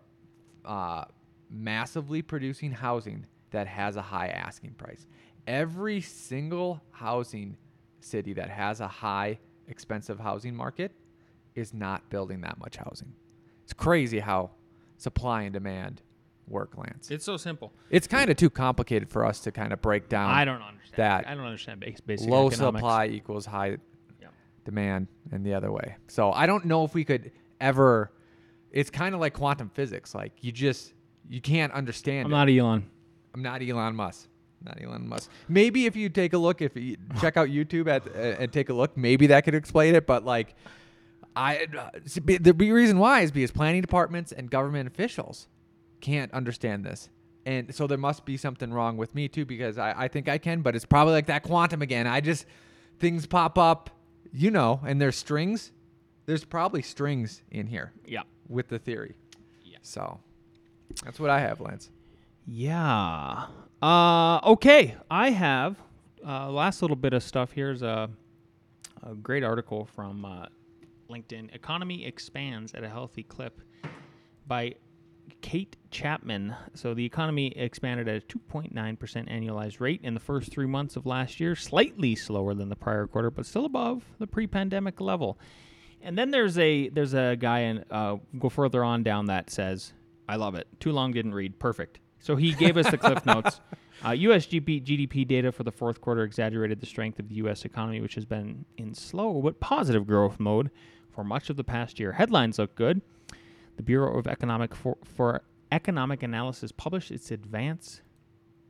uh, 0.66 1.06
massively 1.50 2.22
producing 2.22 2.72
housing 2.72 3.26
that 3.52 3.68
has 3.68 3.96
a 3.96 4.02
high 4.02 4.28
asking 4.28 4.72
price. 4.72 5.08
Every 5.46 6.02
single 6.02 6.82
housing 6.92 7.58
city 8.00 8.34
that 8.34 8.50
has 8.50 8.82
a 8.82 8.88
high 8.88 9.40
expensive 9.68 10.20
housing 10.20 10.56
market 10.56 10.92
is 11.56 11.74
not 11.74 12.10
building 12.10 12.42
that 12.42 12.58
much 12.60 12.78
housing. 12.78 13.14
It's 13.64 13.74
crazy 13.74 14.20
how 14.20 14.52
supply 14.98 15.44
and 15.44 15.54
demand 15.54 16.02
work, 16.48 16.78
Lance. 16.78 17.12
It's 17.12 17.26
so 17.26 17.36
simple. 17.38 17.74
It's 17.90 18.08
kind 18.08 18.30
of 18.30 18.38
too 18.38 18.50
complicated 18.50 19.10
for 19.10 19.26
us 19.26 19.40
to 19.42 19.52
kind 19.52 19.74
of 19.74 19.82
break 19.82 20.08
down. 20.10 20.30
I 20.32 20.46
don't 20.46 20.62
understand 20.62 20.98
that 20.98 21.28
I 21.28 21.36
don't 21.36 21.46
understand 21.46 21.80
basic 22.06 22.30
low 22.30 22.48
economics. 22.48 22.80
supply 22.80 23.08
equals 23.08 23.46
high 23.46 23.78
Yeah. 24.22 24.28
demand 24.66 25.08
and 25.32 25.46
the 25.46 25.54
other 25.54 25.72
way. 25.72 25.96
So 26.08 26.32
I 26.32 26.46
don't 26.46 26.66
know 26.66 26.84
if 26.86 26.94
we 26.94 27.04
could 27.04 27.32
ever 27.60 28.12
it's 28.72 28.90
kind 28.90 29.16
of 29.16 29.22
like 29.22 29.34
quantum 29.34 29.70
physics. 29.70 30.14
Like 30.16 30.34
you 30.42 30.52
just 30.52 30.94
you 31.30 31.42
can't 31.42 31.74
understand 31.74 32.28
I'm 32.28 32.34
it. 32.34 32.36
not 32.36 32.50
Elon. 32.50 32.90
I'm 33.34 33.42
not 33.42 33.62
Elon 33.62 33.96
Musk. 33.96 34.28
Not 34.64 34.82
Elon 34.82 35.08
Musk. 35.08 35.30
Maybe 35.48 35.86
if 35.86 35.96
you 35.96 36.10
take 36.10 36.34
a 36.34 36.38
look, 36.38 36.62
if 36.62 36.76
you 36.76 36.98
check 37.22 37.38
out 37.38 37.50
YouTube 37.50 37.88
at 37.88 38.08
uh, 38.08 38.42
and 38.42 38.52
take 38.52 38.70
a 38.70 38.74
look, 38.74 38.98
maybe 38.98 39.28
that 39.28 39.44
could 39.44 39.54
explain 39.56 39.94
it. 39.96 40.08
But 40.08 40.26
like, 40.26 40.56
I 41.36 41.68
uh, 41.78 41.90
the 42.26 42.54
big 42.54 42.72
reason 42.72 42.98
why 42.98 43.22
is 43.22 43.32
because 43.32 43.52
planning 43.52 43.82
departments 43.82 44.32
and 44.32 44.50
government 44.50 44.88
officials 44.88 45.48
can't 46.02 46.32
understand 46.34 46.84
this, 46.84 47.10
and 47.46 47.74
so 47.74 47.86
there 47.86 47.98
must 48.00 48.26
be 48.26 48.38
something 48.38 48.74
wrong 48.74 48.98
with 48.98 49.14
me 49.14 49.28
too 49.28 49.46
because 49.46 49.78
I, 49.78 49.94
I 49.96 50.08
think 50.08 50.28
I 50.28 50.40
can, 50.40 50.62
but 50.62 50.76
it's 50.76 50.86
probably 50.86 51.14
like 51.14 51.28
that 51.28 51.44
quantum 51.44 51.82
again. 51.84 52.08
I 52.08 52.20
just 52.22 52.46
things 53.00 53.28
pop 53.28 53.60
up, 53.60 53.92
you 54.34 54.50
know, 54.50 54.80
and 54.86 55.00
there's 55.00 55.16
strings. 55.16 55.72
There's 56.26 56.44
probably 56.44 56.82
strings 56.82 57.42
in 57.52 57.68
here 57.68 57.94
Yeah. 58.06 58.24
With 58.50 58.68
the 58.68 58.80
theory. 58.80 59.16
Yeah. 59.64 59.78
So 59.82 60.20
that's 61.04 61.20
what 61.20 61.30
I 61.30 61.40
have, 61.40 61.60
Lance. 61.60 61.90
Yeah. 62.46 63.48
Uh, 63.82 64.40
okay. 64.44 64.96
I 65.12 65.32
have 65.32 65.78
uh, 66.26 66.50
last 66.50 66.82
little 66.82 66.96
bit 66.96 67.14
of 67.14 67.24
stuff. 67.24 67.52
Here's 67.52 67.82
a, 67.82 68.10
a 69.04 69.16
great 69.16 69.44
article 69.44 69.86
from 69.86 70.26
uh, 70.26 70.46
LinkedIn. 71.10 71.54
Economy 71.54 72.06
expands 72.06 72.74
at 72.74 72.84
a 72.84 72.90
healthy 72.90 73.24
clip 73.24 73.62
by 74.48 74.76
Kate 75.42 75.76
Chapman. 75.92 76.56
So 76.74 76.94
the 76.94 77.06
economy 77.06 77.48
expanded 77.56 78.08
at 78.08 78.24
a 78.24 78.26
2.9% 78.26 78.72
annualized 78.74 79.80
rate 79.80 80.02
in 80.04 80.14
the 80.14 80.20
first 80.20 80.52
three 80.52 80.66
months 80.66 80.96
of 80.96 81.06
last 81.06 81.40
year, 81.40 81.56
slightly 81.56 82.16
slower 82.16 82.54
than 82.54 82.70
the 82.70 82.76
prior 82.76 83.08
quarter, 83.08 83.30
but 83.30 83.46
still 83.46 83.66
above 83.66 84.04
the 84.20 84.28
pre-pandemic 84.28 85.00
level. 85.00 85.38
And 86.02 86.18
then 86.18 86.32
there's 86.32 86.58
a 86.58 86.90
there's 86.90 87.14
a 87.14 87.36
guy 87.38 87.60
and 87.60 87.86
uh, 87.92 88.18
go 88.40 88.50
further 88.50 88.84
on 88.84 89.04
down 89.04 89.26
that 89.28 89.50
says, 89.50 89.94
"I 90.30 90.36
love 90.36 90.56
it. 90.56 90.68
Too 90.80 90.92
long 90.92 91.12
didn't 91.12 91.34
read. 91.34 91.60
Perfect." 91.60 92.00
So 92.20 92.36
he 92.36 92.54
gave 92.54 92.78
us 92.78 92.90
the 92.90 92.98
cliff 92.98 93.26
notes. 93.26 93.62
Uh, 94.06 94.12
U.S. 94.12 94.46
GP, 94.46 94.84
GDP 94.84 95.28
data 95.28 95.52
for 95.52 95.64
the 95.64 95.72
fourth 95.72 96.02
quarter 96.02 96.24
exaggerated 96.24 96.80
the 96.80 96.86
strength 96.86 97.20
of 97.20 97.30
the 97.30 97.36
U.S. 97.36 97.66
economy, 97.66 98.00
which 98.02 98.16
has 98.16 98.26
been 98.26 98.66
in 98.78 98.94
slow 98.94 99.42
but 99.42 99.60
positive 99.60 100.06
growth 100.06 100.40
mode 100.40 100.70
for 101.10 101.24
much 101.24 101.50
of 101.50 101.58
the 101.58 101.64
past 101.64 102.00
year. 102.00 102.12
Headlines 102.12 102.60
look 102.60 102.76
good. 102.76 103.02
The 103.78 103.84
Bureau 103.84 104.18
of 104.18 104.28
Economic 104.28 104.76
for, 104.76 104.98
for 105.04 105.44
Economic 105.72 106.22
Analysis 106.24 106.72
published 106.72 107.12
its 107.12 107.32
advance 107.32 108.02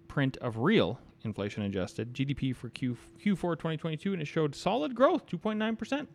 print 0.07 0.37
of 0.37 0.57
real 0.57 0.99
inflation 1.23 1.63
adjusted 1.63 2.13
GDP 2.13 2.55
for 2.55 2.69
Q, 2.69 2.97
Q4 3.23 3.55
2022, 3.55 4.13
and 4.13 4.21
it 4.21 4.25
showed 4.25 4.55
solid 4.55 4.95
growth, 4.95 5.25
2.9 5.27 5.77
percent 5.77 6.09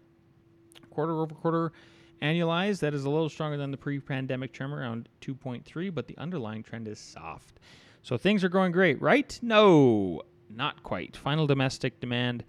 quarter 0.93 1.21
over 1.21 1.35
quarter 1.35 1.73
annualized. 2.21 2.81
That 2.81 2.95
is 2.95 3.05
a 3.05 3.11
little 3.11 3.29
stronger 3.29 3.57
than 3.57 3.71
the 3.71 3.77
pre-pandemic 3.77 4.53
trend 4.53 4.73
around 4.73 5.09
2.3, 5.21 5.95
but 5.95 6.07
the 6.07 6.17
underlying 6.19 6.63
trend 6.63 6.87
is 6.87 6.99
soft. 6.99 7.59
So 8.03 8.17
things 8.17 8.45
are 8.45 8.49
going 8.49 8.73
great, 8.73 9.01
right? 9.01 9.39
No, 9.43 10.23
not 10.49 10.83
quite. 10.83 11.17
Final 11.17 11.47
domestic 11.47 12.01
demand 12.01 12.45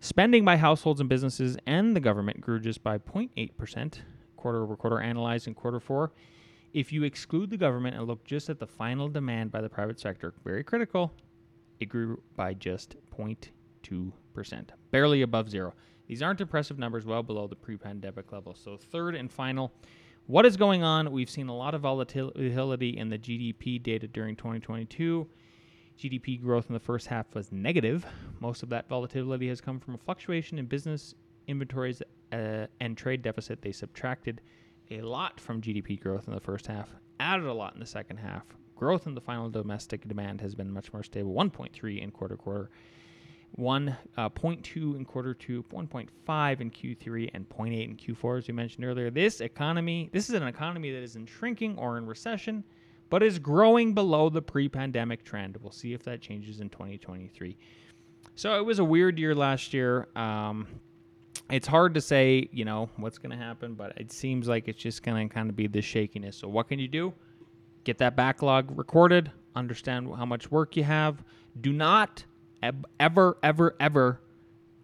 Spending 0.00 0.44
by 0.44 0.56
households 0.56 1.00
and 1.00 1.08
businesses 1.08 1.56
and 1.66 1.96
the 1.96 2.00
government 2.00 2.40
grew 2.40 2.60
just 2.60 2.84
by 2.84 2.98
0.8% 2.98 3.98
quarter 4.36 4.62
over 4.62 4.76
quarter, 4.76 5.00
analyzed 5.00 5.48
in 5.48 5.54
quarter 5.54 5.80
four. 5.80 6.12
If 6.72 6.92
you 6.92 7.02
exclude 7.02 7.50
the 7.50 7.56
government 7.56 7.96
and 7.96 8.06
look 8.06 8.24
just 8.24 8.48
at 8.48 8.60
the 8.60 8.66
final 8.66 9.08
demand 9.08 9.50
by 9.50 9.60
the 9.60 9.68
private 9.68 9.98
sector, 9.98 10.34
very 10.44 10.62
critical, 10.62 11.12
it 11.80 11.86
grew 11.86 12.22
by 12.36 12.54
just 12.54 12.94
0.2%, 13.10 14.68
barely 14.92 15.22
above 15.22 15.50
zero. 15.50 15.74
These 16.08 16.22
aren't 16.22 16.40
impressive 16.40 16.78
numbers, 16.78 17.04
well 17.04 17.22
below 17.22 17.46
the 17.46 17.54
pre 17.54 17.76
pandemic 17.76 18.32
level. 18.32 18.54
So, 18.54 18.76
third 18.76 19.14
and 19.14 19.30
final, 19.30 19.72
what 20.26 20.44
is 20.46 20.56
going 20.56 20.82
on? 20.82 21.12
We've 21.12 21.30
seen 21.30 21.48
a 21.48 21.56
lot 21.56 21.74
of 21.74 21.82
volatility 21.82 22.96
in 22.96 23.08
the 23.10 23.18
GDP 23.18 23.80
data 23.82 24.08
during 24.08 24.34
2022. 24.34 25.28
GDP 25.98 26.40
growth 26.40 26.66
in 26.68 26.74
the 26.74 26.80
first 26.80 27.08
half 27.08 27.34
was 27.34 27.52
negative. 27.52 28.06
Most 28.40 28.62
of 28.62 28.70
that 28.70 28.88
volatility 28.88 29.48
has 29.48 29.60
come 29.60 29.78
from 29.78 29.94
a 29.94 29.98
fluctuation 29.98 30.58
in 30.58 30.66
business 30.66 31.14
inventories 31.46 32.02
uh, 32.32 32.66
and 32.80 32.96
trade 32.96 33.22
deficit. 33.22 33.60
They 33.60 33.72
subtracted 33.72 34.40
a 34.90 35.02
lot 35.02 35.40
from 35.40 35.60
GDP 35.60 36.00
growth 36.00 36.28
in 36.28 36.34
the 36.34 36.40
first 36.40 36.66
half, 36.66 36.88
added 37.20 37.46
a 37.46 37.52
lot 37.52 37.74
in 37.74 37.80
the 37.80 37.86
second 37.86 38.18
half. 38.18 38.44
Growth 38.76 39.06
in 39.06 39.14
the 39.14 39.20
final 39.20 39.50
domestic 39.50 40.06
demand 40.06 40.40
has 40.40 40.54
been 40.54 40.70
much 40.70 40.92
more 40.92 41.02
stable 41.02 41.34
1.3 41.34 42.00
in 42.00 42.10
quarter 42.10 42.36
quarter, 42.36 42.70
1.2 43.56 43.94
uh, 44.16 44.96
in 44.96 45.04
quarter 45.04 45.34
two, 45.34 45.64
1.5 45.72 46.60
in 46.60 46.70
Q3, 46.70 47.30
and 47.34 47.48
0.8 47.48 47.84
in 47.84 47.96
Q4, 47.96 48.38
as 48.38 48.48
we 48.48 48.54
mentioned 48.54 48.84
earlier. 48.84 49.10
This 49.10 49.40
economy, 49.40 50.10
this 50.12 50.28
is 50.28 50.34
an 50.34 50.42
economy 50.42 50.90
that 50.90 51.02
is 51.02 51.16
in 51.16 51.26
shrinking 51.26 51.76
or 51.78 51.98
in 51.98 52.06
recession 52.06 52.64
but 53.10 53.22
is 53.22 53.38
growing 53.38 53.94
below 53.94 54.28
the 54.28 54.42
pre 54.42 54.68
pandemic 54.68 55.24
trend. 55.24 55.56
We'll 55.62 55.72
see 55.72 55.92
if 55.92 56.02
that 56.04 56.20
changes 56.20 56.60
in 56.60 56.68
2023. 56.70 57.56
So 58.34 58.56
it 58.58 58.64
was 58.64 58.78
a 58.78 58.84
weird 58.84 59.18
year 59.18 59.34
last 59.34 59.72
year. 59.74 60.08
Um, 60.14 60.66
it's 61.50 61.66
hard 61.66 61.94
to 61.94 62.00
say, 62.00 62.48
you 62.52 62.64
know, 62.64 62.90
what's 62.96 63.18
going 63.18 63.36
to 63.36 63.42
happen, 63.42 63.74
but 63.74 63.94
it 63.96 64.12
seems 64.12 64.48
like 64.48 64.68
it's 64.68 64.80
just 64.80 65.02
going 65.02 65.28
to 65.28 65.34
kind 65.34 65.48
of 65.48 65.56
be 65.56 65.66
this 65.66 65.84
shakiness. 65.84 66.36
So 66.36 66.48
what 66.48 66.68
can 66.68 66.78
you 66.78 66.88
do? 66.88 67.12
Get 67.84 67.98
that 67.98 68.16
backlog 68.16 68.76
recorded, 68.76 69.32
understand 69.56 70.08
how 70.14 70.26
much 70.26 70.50
work 70.50 70.76
you 70.76 70.84
have. 70.84 71.24
Do 71.62 71.72
not 71.72 72.22
ever, 72.62 73.36
ever, 73.42 73.76
ever 73.80 74.20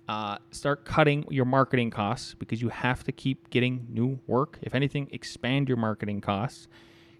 uh, 0.08 0.38
start 0.50 0.84
cutting 0.84 1.24
your 1.30 1.44
marketing 1.44 1.90
costs 1.90 2.34
because 2.34 2.60
you 2.60 2.68
have 2.68 3.04
to 3.04 3.12
keep 3.12 3.50
getting 3.50 3.86
new 3.90 4.20
work. 4.26 4.58
If 4.62 4.74
anything, 4.74 5.08
expand 5.12 5.68
your 5.68 5.78
marketing 5.78 6.20
costs 6.20 6.68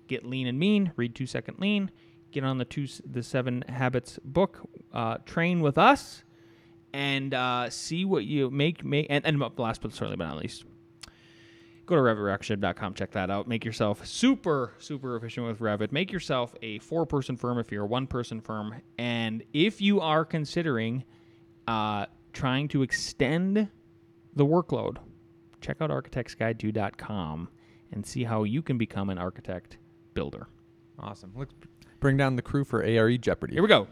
get 0.09 0.25
lean 0.25 0.47
and 0.47 0.59
mean, 0.59 0.93
read 0.97 1.15
Two 1.15 1.27
Second 1.27 1.59
Lean, 1.59 1.91
get 2.31 2.45
on 2.45 2.59
the 2.59 2.65
two 2.65 2.87
the 3.05 3.23
Seven 3.23 3.65
Habits 3.69 4.19
book, 4.25 4.69
uh, 4.93 5.19
train 5.25 5.61
with 5.61 5.79
us, 5.79 6.25
and 6.93 7.35
uh, 7.35 7.71
see 7.71 8.05
what 8.05 8.25
you 8.25 8.51
make. 8.51 8.85
Make 8.85 9.07
and, 9.11 9.25
and 9.27 9.39
last 9.59 9.83
but 9.83 9.93
certainly 9.93 10.17
but 10.17 10.27
not 10.27 10.39
least, 10.39 10.65
go 11.87 11.97
to 11.97 12.03
RevitRocketship.com. 12.03 12.95
Check 12.95 13.13
that 13.13 13.31
out. 13.31 13.49
Make 13.49 13.65
yourself 13.65 14.07
super 14.07 14.73
super 14.79 15.17
efficient 15.17 15.47
with 15.47 15.59
Revit. 15.61 15.93
Make 15.93 16.13
yourself 16.13 16.55
a 16.63 16.79
four 16.79 17.07
person 17.07 17.37
firm 17.37 17.59
if 17.59 17.71
you're 17.71 17.85
a 17.85 17.87
one 17.87 18.07
person 18.07 18.41
firm, 18.41 18.75
and 18.99 19.43
if 19.53 19.81
you 19.81 20.01
are 20.01 20.25
considering 20.25 21.05
uh, 21.67 22.07
trying 22.33 22.69
to 22.69 22.83
extend 22.83 23.69
the 24.35 24.45
workload, 24.45 24.99
check 25.61 25.81
out 25.81 25.91
architectsguide2.com 25.91 27.49
and 27.93 28.05
see 28.05 28.25
how 28.25 28.43
you 28.43 28.63
can 28.63 28.77
become 28.77 29.11
an 29.11 29.19
architect 29.19 29.79
builder. 30.15 30.49
Awesome. 30.99 31.33
Let's 31.37 31.55
bring 32.01 32.17
down 32.17 32.37
the 32.37 32.43
crew 32.43 32.65
for 32.65 32.83
ARE 32.83 33.17
Jeopardy. 33.17 33.55
Here 33.55 33.63
we 33.63 33.69
go. 33.69 33.87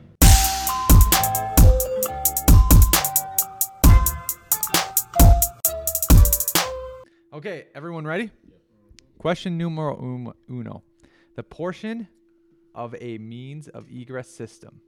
Okay, 7.34 7.64
everyone 7.74 8.06
ready? 8.06 8.30
Question 9.16 9.56
numero 9.56 9.96
um, 9.96 10.34
uno. 10.50 10.82
The 11.34 11.42
portion 11.42 12.06
of 12.74 12.94
a 13.00 13.16
means 13.16 13.68
of 13.68 13.86
egress 13.90 14.28
system 14.28 14.82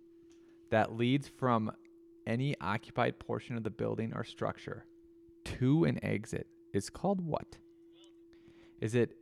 that 0.71 0.95
leads 0.95 1.27
from 1.27 1.73
any 2.27 2.55
occupied 2.61 3.19
portion 3.19 3.57
of 3.57 3.65
the 3.65 3.71
building 3.71 4.13
or 4.15 4.25
structure 4.25 4.85
to 5.59 5.85
an 5.85 6.05
exit 6.05 6.47
is 6.75 6.91
called 6.91 7.23
what? 7.23 7.57
Is 8.79 8.95
it 8.95 9.17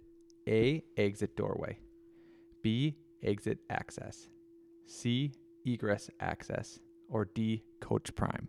A, 0.49 0.83
exit 0.97 1.37
doorway, 1.37 1.79
B. 2.61 2.97
Exit 3.23 3.59
access. 3.71 4.27
C. 4.87 5.31
Egress 5.65 6.11
access. 6.19 6.81
Or 7.09 7.27
D. 7.27 7.63
Coach 7.81 8.13
prime. 8.17 8.49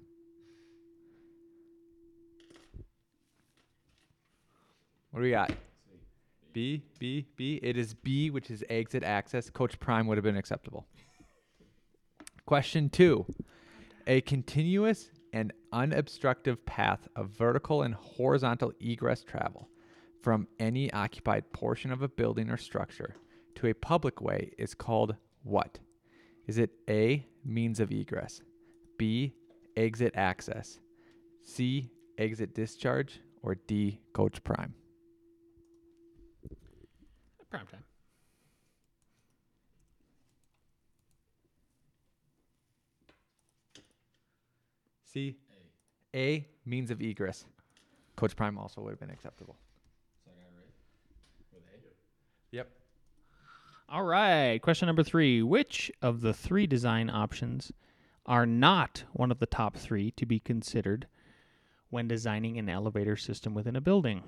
What 5.14 5.20
do 5.20 5.26
we 5.26 5.30
got? 5.30 5.52
B, 6.54 6.82
B, 6.98 7.28
B. 7.38 7.60
It 7.62 7.78
is 7.78 7.94
B, 7.94 8.32
which 8.32 8.50
is 8.50 8.64
exit 8.68 9.04
access. 9.04 9.48
Coach 9.48 9.80
prime 9.80 10.08
would 10.08 10.18
have 10.18 10.24
been 10.24 10.38
acceptable. 10.38 10.88
Question 12.48 12.90
two 12.90 13.24
A 14.08 14.22
continuous 14.22 15.12
and 15.32 15.54
unobstructive 15.72 16.66
path 16.66 17.08
of 17.16 17.30
vertical 17.30 17.84
and 17.84 17.94
horizontal 17.94 18.74
egress 18.80 19.24
travel 19.24 19.70
from 20.24 20.48
any 20.58 20.92
occupied 20.94 21.54
portion 21.54 21.92
of 21.92 22.02
a 22.02 22.08
building 22.08 22.50
or 22.50 22.58
structure 22.58 23.16
to 23.54 23.68
a 23.68 23.74
public 23.76 24.20
way 24.20 24.50
is 24.58 24.74
called 24.74 25.16
what? 25.44 25.78
Is 26.48 26.58
it 26.58 26.72
A, 26.90 27.24
means 27.46 27.80
of 27.80 27.92
egress, 27.92 28.42
B, 28.98 29.36
exit 29.78 30.14
access, 30.16 30.80
C, 31.44 31.92
exit 32.18 32.56
discharge, 32.56 33.22
or 33.44 33.54
D, 33.54 34.00
coach 34.14 34.44
prime? 34.44 34.74
Prime 37.54 37.68
time. 37.68 37.84
C, 45.04 45.38
A, 46.16 46.48
means 46.66 46.90
of 46.90 47.00
egress. 47.00 47.46
Coach 48.16 48.36
prime 48.36 48.58
also 48.58 48.82
would 48.82 48.90
have 48.90 49.00
been 49.00 49.12
acceptable. 49.12 49.56
Yep. 52.50 52.72
All 53.88 54.04
right. 54.04 54.60
Question 54.60 54.88
number 54.88 55.04
three 55.04 55.44
Which 55.44 55.92
of 56.02 56.22
the 56.22 56.34
three 56.34 56.66
design 56.66 57.12
options 57.12 57.72
are 58.26 58.48
not 58.48 59.04
one 59.14 59.30
of 59.30 59.38
the 59.38 59.46
top 59.46 59.78
three 59.78 60.10
to 60.10 60.26
be 60.26 60.40
considered 60.40 61.06
when 61.92 62.08
designing 62.08 62.58
an 62.58 62.68
elevator 62.68 63.16
system 63.16 63.54
within 63.54 63.76
a 63.76 63.82
building? 63.82 64.24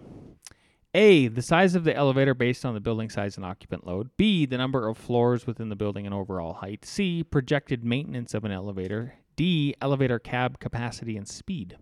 A. 0.96 1.28
The 1.28 1.42
size 1.42 1.76
of 1.76 1.84
the 1.84 1.94
elevator 1.94 2.34
based 2.34 2.64
on 2.64 2.74
the 2.74 2.80
building 2.80 3.10
size 3.10 3.36
and 3.36 3.46
occupant 3.46 3.86
load. 3.86 4.12
B. 4.16 4.46
The 4.46 4.58
number 4.58 4.88
of 4.88 4.98
floors 4.98 5.46
within 5.46 5.68
the 5.68 5.76
building 5.76 6.06
and 6.06 6.16
overall 6.16 6.54
height. 6.54 6.86
C. 6.86 7.22
Projected 7.22 7.84
maintenance 7.84 8.34
of 8.34 8.46
an 8.46 8.54
elevator. 8.54 9.16
D. 9.36 9.76
Elevator 9.82 10.20
cab 10.20 10.58
capacity 10.60 11.18
and 11.18 11.28
speed. 11.28 11.76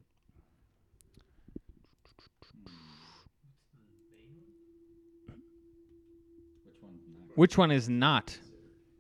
Which 7.36 7.56
one 7.56 7.70
is 7.70 7.88
not? 7.88 8.36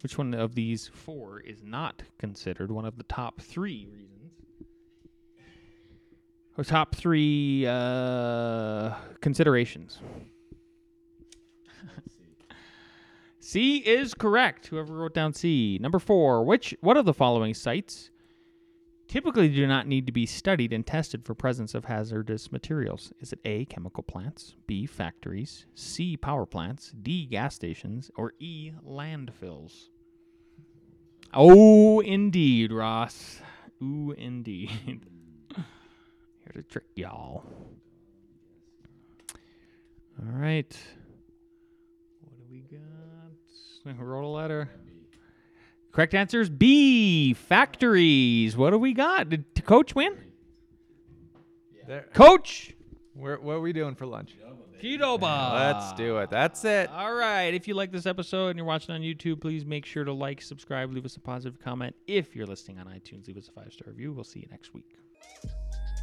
Which 0.03 0.19
one 0.19 0.35
of 0.35 0.53
these 0.53 0.87
four 0.87 1.39
is 1.39 1.63
not 1.63 2.03
considered 2.19 2.69
one 2.69 2.85
of 2.85 2.97
the 2.97 3.03
top 3.03 3.41
three 3.41 3.87
reasons? 3.91 4.12
Or 6.57 6.63
top 6.63 6.95
three 6.95 7.65
uh, 7.65 8.93
considerations. 9.21 9.99
C 13.39 13.77
is 13.77 14.13
correct. 14.13 14.67
Whoever 14.67 14.93
wrote 14.93 15.13
down 15.13 15.33
C. 15.33 15.79
Number 15.81 15.99
four. 15.99 16.43
Which 16.43 16.75
what 16.81 16.95
of 16.95 17.05
the 17.05 17.13
following 17.13 17.53
sites 17.53 18.11
typically 19.07 19.47
do 19.49 19.67
not 19.67 19.87
need 19.87 20.05
to 20.07 20.11
be 20.11 20.25
studied 20.25 20.73
and 20.73 20.85
tested 20.85 21.23
for 21.23 21.35
presence 21.35 21.75
of 21.75 21.85
hazardous 21.85 22.51
materials. 22.51 23.13
Is 23.19 23.31
it 23.31 23.39
A, 23.45 23.65
chemical 23.65 24.01
plants, 24.01 24.55
B, 24.65 24.85
factories, 24.85 25.65
C, 25.75 26.17
power 26.17 26.45
plants, 26.45 26.93
D, 26.99 27.25
gas 27.25 27.53
stations, 27.53 28.09
or 28.15 28.33
E, 28.39 28.71
landfills? 28.87 29.89
Oh, 31.33 31.99
indeed, 31.99 32.71
Ross. 32.71 33.41
Ooh, 33.81 34.15
indeed. 34.17 35.01
Here 36.43 36.61
to 36.61 36.63
trick 36.63 36.85
y'all. 36.95 37.43
All 40.19 40.39
right. 40.39 40.77
What 42.21 42.37
do 42.37 42.43
we 42.49 42.61
got? 42.61 43.99
Wrote 43.99 44.23
a 44.23 44.27
letter. 44.27 44.69
Correct 45.91 46.13
answer 46.13 46.41
is 46.41 46.49
B. 46.49 47.33
Factories. 47.33 48.57
What 48.57 48.71
do 48.71 48.77
we 48.77 48.93
got? 48.93 49.29
Did 49.29 49.45
Coach 49.65 49.93
win? 49.93 50.17
There. 51.87 52.07
Coach. 52.13 52.73
Where, 53.13 53.39
what 53.39 53.53
are 53.53 53.61
we 53.61 53.73
doing 53.73 53.95
for 53.95 54.05
lunch? 54.05 54.35
Qdoba. 54.81 55.53
Let's 55.53 55.93
do 55.93 56.17
it. 56.17 56.29
That's 56.29 56.65
it. 56.65 56.89
All 56.89 57.13
right. 57.13 57.53
If 57.53 57.67
you 57.67 57.73
like 57.73 57.91
this 57.91 58.05
episode 58.05 58.49
and 58.49 58.57
you're 58.57 58.65
watching 58.65 58.93
on 58.93 59.01
YouTube, 59.01 59.39
please 59.39 59.65
make 59.65 59.85
sure 59.85 60.03
to 60.03 60.11
like, 60.11 60.41
subscribe, 60.41 60.91
leave 60.91 61.05
us 61.05 61.15
a 61.15 61.21
positive 61.21 61.59
comment. 61.59 61.95
If 62.07 62.35
you're 62.35 62.47
listening 62.47 62.79
on 62.79 62.87
iTunes, 62.87 63.27
leave 63.27 63.37
us 63.37 63.47
a 63.47 63.51
five 63.51 63.71
star 63.71 63.89
review. 63.89 64.11
We'll 64.11 64.23
see 64.23 64.39
you 64.39 64.47
next 64.49 64.73
week. 64.73 64.97